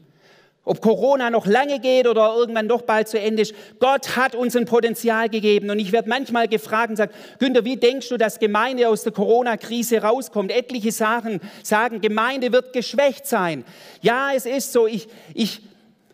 Ob 0.70 0.82
Corona 0.82 1.32
noch 1.32 1.48
lange 1.48 1.80
geht 1.80 2.06
oder 2.06 2.36
irgendwann 2.38 2.68
doch 2.68 2.84
bald 2.84 3.08
zu 3.08 3.20
Ende 3.20 3.42
ist, 3.42 3.56
Gott 3.80 4.16
hat 4.16 4.36
uns 4.36 4.56
ein 4.56 4.66
Potenzial 4.66 5.28
gegeben. 5.28 5.72
Und 5.72 5.80
ich 5.80 5.92
werde 5.92 6.08
manchmal 6.08 6.48
gefragt 6.48 6.92
und 6.92 6.96
sagen, 6.96 7.12
Günther, 7.40 7.66
wie 7.66 7.76
denkst 7.76 8.08
du, 8.10 8.18
dass 8.18 8.38
Gemeinde 8.38 8.88
aus 8.88 9.02
der 9.02 9.12
Corona-Krise 9.12 10.04
rauskommt? 10.04 10.52
Etliche 10.52 10.92
Sachen 10.92 11.42
sagen, 11.64 12.02
Gemeinde 12.02 12.52
wird 12.52 12.72
geschwächt 12.72 13.26
sein. 13.26 13.66
Ja, 14.04 14.32
es 14.32 14.46
ist 14.46 14.72
so. 14.72 14.86
Ich, 14.86 15.08
ich, 15.34 15.64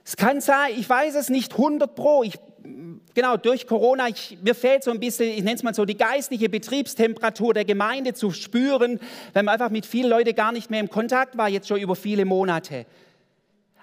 es 0.05 0.15
kann 0.15 0.39
sein, 0.39 0.71
ich 0.77 0.87
weiß 0.89 1.15
es 1.15 1.27
nicht 1.27 1.51
100 1.51 1.93
pro. 1.93 2.23
Ich, 2.23 2.35
genau, 3.13 3.35
durch 3.35 3.67
Corona, 3.67 4.07
ich, 4.07 4.37
mir 4.41 4.55
fehlt 4.55 4.85
so 4.85 4.91
ein 4.91 5.01
bisschen, 5.01 5.31
ich 5.31 5.43
nenne 5.43 5.55
es 5.55 5.63
mal 5.63 5.73
so, 5.73 5.83
die 5.83 5.97
geistliche 5.97 6.47
Betriebstemperatur 6.47 7.53
der 7.53 7.65
Gemeinde 7.65 8.13
zu 8.13 8.31
spüren, 8.31 9.01
weil 9.33 9.43
man 9.43 9.51
einfach 9.55 9.69
mit 9.69 9.85
vielen 9.85 10.09
Leuten 10.09 10.33
gar 10.33 10.53
nicht 10.53 10.71
mehr 10.71 10.79
im 10.79 10.89
Kontakt 10.89 11.37
war, 11.37 11.49
jetzt 11.49 11.67
schon 11.67 11.81
über 11.81 11.97
viele 11.97 12.23
Monate. 12.23 12.85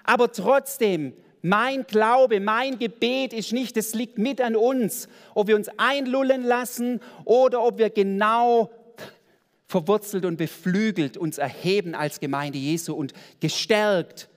Aber 0.03 0.31
trotzdem, 0.31 1.13
mein 1.41 1.85
Glaube, 1.85 2.39
mein 2.39 2.79
Gebet 2.79 3.33
ist 3.33 3.51
nicht, 3.51 3.75
es 3.77 3.93
liegt 3.93 4.17
mit 4.17 4.39
an 4.41 4.55
uns, 4.55 5.07
ob 5.33 5.47
wir 5.47 5.55
uns 5.55 5.69
einlullen 5.77 6.43
lassen 6.43 7.01
oder 7.25 7.61
ob 7.63 7.77
wir 7.77 7.89
genau 7.89 8.71
verwurzelt 9.67 10.25
und 10.25 10.37
beflügelt 10.37 11.17
uns 11.17 11.37
erheben 11.37 11.95
als 11.95 12.19
Gemeinde 12.19 12.59
Jesu 12.59 12.93
und 12.93 13.13
gestärkt, 13.39 14.29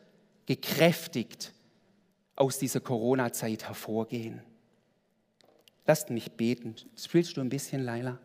gekräftigt 0.46 1.52
aus 2.36 2.58
dieser 2.58 2.80
Corona-Zeit 2.80 3.68
hervorgehen. 3.68 4.42
Lasst 5.86 6.10
mich 6.10 6.32
beten. 6.32 6.74
Spielst 6.96 7.36
du 7.36 7.40
ein 7.40 7.48
bisschen, 7.48 7.84
Leila? 7.84 8.18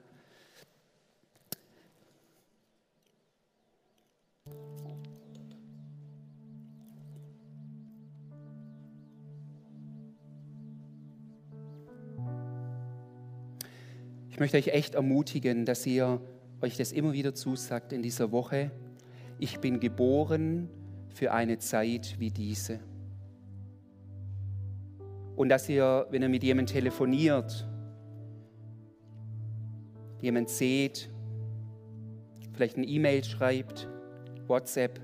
Möchte 14.41 14.57
euch 14.57 14.69
echt 14.69 14.95
ermutigen, 14.95 15.65
dass 15.65 15.85
ihr 15.85 16.19
euch 16.61 16.75
das 16.75 16.91
immer 16.91 17.13
wieder 17.13 17.35
zusagt 17.35 17.93
in 17.93 18.01
dieser 18.01 18.31
Woche. 18.31 18.71
Ich 19.37 19.59
bin 19.59 19.79
geboren 19.79 20.67
für 21.09 21.31
eine 21.31 21.59
Zeit 21.59 22.15
wie 22.17 22.31
diese. 22.31 22.79
Und 25.35 25.49
dass 25.49 25.69
ihr, 25.69 26.07
wenn 26.09 26.23
ihr 26.23 26.29
mit 26.29 26.41
jemandem 26.41 26.73
telefoniert, 26.73 27.67
jemand 30.21 30.49
seht, 30.49 31.11
vielleicht 32.53 32.77
eine 32.77 32.87
E-Mail 32.87 33.23
schreibt, 33.23 33.87
WhatsApp, 34.47 34.99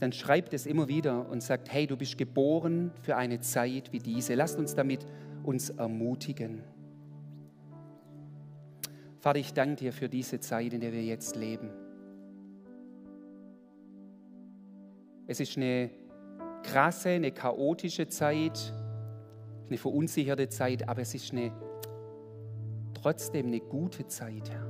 dann 0.00 0.12
schreibt 0.12 0.54
es 0.54 0.66
immer 0.66 0.88
wieder 0.88 1.28
und 1.28 1.40
sagt, 1.40 1.72
hey, 1.72 1.86
du 1.86 1.96
bist 1.96 2.18
geboren 2.18 2.90
für 3.00 3.16
eine 3.16 3.38
Zeit 3.38 3.92
wie 3.92 4.00
diese. 4.00 4.34
Lasst 4.34 4.58
uns 4.58 4.74
damit 4.74 5.06
uns 5.44 5.70
ermutigen. 5.70 6.64
Vater, 9.18 9.40
ich 9.40 9.52
danke 9.52 9.76
dir 9.76 9.92
für 9.92 10.08
diese 10.08 10.38
Zeit, 10.38 10.72
in 10.72 10.80
der 10.80 10.92
wir 10.92 11.02
jetzt 11.02 11.34
leben. 11.34 11.70
Es 15.26 15.40
ist 15.40 15.56
eine 15.56 15.90
krasse, 16.62 17.10
eine 17.10 17.32
chaotische 17.32 18.08
Zeit, 18.08 18.72
eine 19.66 19.76
verunsicherte 19.76 20.48
Zeit, 20.48 20.88
aber 20.88 21.02
es 21.02 21.14
ist 21.14 21.32
eine, 21.32 21.52
trotzdem 22.94 23.46
eine 23.46 23.60
gute 23.60 24.06
Zeit, 24.06 24.50
Herr. 24.50 24.66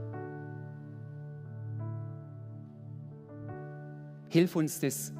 Hilf 4.30 4.56
uns, 4.56 4.80
das 4.80 5.12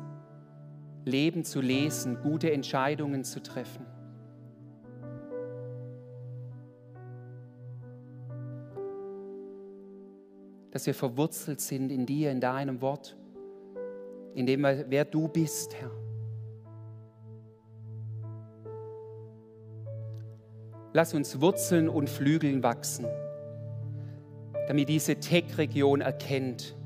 Leben 1.05 1.45
zu 1.45 1.61
lesen, 1.61 2.21
gute 2.21 2.53
Entscheidungen 2.53 3.25
zu 3.25 3.43
treffen. 3.43 3.88
Dass 10.79 10.87
wir 10.87 10.95
verwurzelt 10.95 11.61
sind 11.61 11.91
in 11.91 12.07
dir, 12.07 12.31
in 12.31 12.41
deinem 12.41 12.81
Wort, 12.81 13.17
in 14.37 14.47
dem, 14.47 14.63
wer 14.63 15.05
du 15.05 15.27
bist, 15.27 15.75
Herr. 15.75 15.91
Lass 20.93 21.15
uns 21.15 21.41
Wurzeln 21.41 21.89
und 21.89 22.09
Flügeln 22.09 22.63
wachsen, 22.63 23.07
damit 24.69 24.89
diese 24.89 25.17
Tech-Region 25.17 26.01
erkennt, 26.01 26.77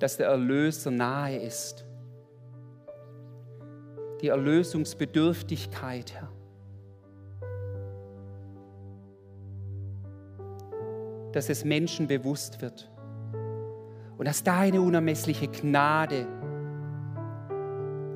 dass 0.00 0.16
der 0.16 0.26
Erlöser 0.26 0.90
nahe 0.90 1.36
ist. 1.36 1.86
Die 4.22 4.26
Erlösungsbedürftigkeit, 4.26 6.14
Herr. 6.14 6.32
Dass 11.32 11.48
es 11.48 11.64
Menschen 11.64 12.06
bewusst 12.06 12.60
wird 12.62 12.90
und 14.16 14.26
dass 14.26 14.42
deine 14.42 14.80
unermessliche 14.80 15.48
Gnade 15.48 16.26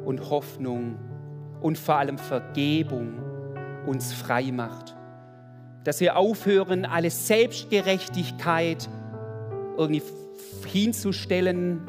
und 0.04 0.30
Hoffnung 0.30 0.96
und 1.60 1.78
vor 1.78 1.96
allem 1.96 2.18
Vergebung 2.18 3.14
uns 3.86 4.12
frei 4.12 4.50
macht. 4.52 4.96
Dass 5.84 6.00
wir 6.00 6.16
aufhören, 6.16 6.84
alle 6.84 7.10
Selbstgerechtigkeit 7.10 8.88
irgendwie 9.76 10.02
hinzustellen, 10.66 11.80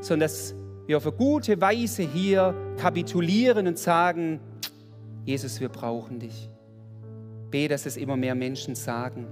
sondern 0.00 0.28
dass 0.28 0.54
wir 0.86 0.96
auf 0.96 1.06
eine 1.06 1.16
gute 1.16 1.60
Weise 1.60 2.02
hier 2.02 2.54
kapitulieren 2.76 3.66
und 3.66 3.78
sagen, 3.78 4.40
Jesus, 5.24 5.60
wir 5.60 5.68
brauchen 5.68 6.18
dich. 6.18 6.48
Bete, 7.50 7.68
dass 7.68 7.86
es 7.86 7.96
immer 7.96 8.16
mehr 8.16 8.34
Menschen 8.34 8.74
sagen. 8.74 9.26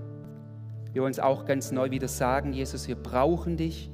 Wir 0.99 1.05
wollen 1.05 1.21
auch 1.21 1.45
ganz 1.45 1.71
neu 1.71 1.93
wieder 1.93 2.09
sagen, 2.09 2.53
Jesus, 2.53 2.89
wir 2.89 2.97
brauchen 2.97 3.57
dich. 3.57 3.89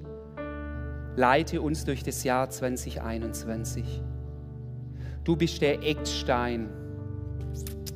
Leite 1.17 1.61
uns 1.61 1.85
durch 1.85 2.03
das 2.03 2.25
Jahr 2.25 2.49
2021. 2.49 4.01
Du 5.23 5.37
bist 5.37 5.61
der 5.61 5.83
Eckstein. 5.83 6.71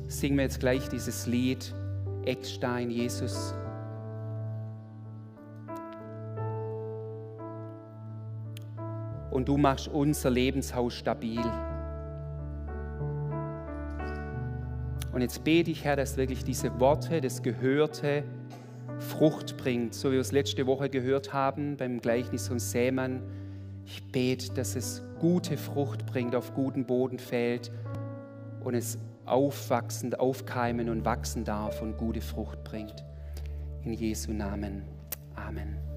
Singen 0.05 0.37
wir 0.37 0.43
jetzt 0.43 0.59
gleich 0.59 0.89
dieses 0.89 1.25
Lied, 1.25 1.73
Eckstein, 2.23 2.91
Jesus. 2.91 3.55
Und 9.31 9.47
du 9.47 9.57
machst 9.57 9.87
unser 9.87 10.29
Lebenshaus 10.29 10.93
stabil. 10.93 11.41
Und 15.11 15.21
jetzt 15.21 15.43
bete 15.43 15.71
ich, 15.71 15.83
Herr, 15.83 15.95
dass 15.95 16.15
wirklich 16.15 16.43
diese 16.43 16.79
Worte, 16.79 17.21
das 17.21 17.41
Gehörte, 17.41 18.23
Frucht 18.99 19.57
bringt, 19.57 19.93
so 19.93 20.09
wie 20.09 20.13
wir 20.13 20.21
es 20.21 20.31
letzte 20.31 20.67
Woche 20.67 20.89
gehört 20.89 21.33
haben 21.33 21.77
beim 21.77 22.01
Gleichnis 22.01 22.47
von 22.47 22.59
Sämann. 22.59 23.21
Ich 23.85 24.11
bete, 24.11 24.53
dass 24.53 24.75
es 24.75 25.01
gute 25.19 25.57
Frucht 25.57 26.05
bringt, 26.05 26.35
auf 26.35 26.53
guten 26.53 26.85
Boden 26.85 27.17
fällt 27.17 27.71
und 28.63 28.73
es 28.73 28.99
aufwachsend, 29.25 30.19
aufkeimen 30.19 30.89
und 30.89 31.05
wachsen 31.05 31.43
darf 31.43 31.81
und 31.81 31.97
gute 31.97 32.21
Frucht 32.21 32.63
bringt. 32.63 33.05
In 33.83 33.93
Jesu 33.93 34.33
Namen. 34.33 34.83
Amen. 35.35 35.88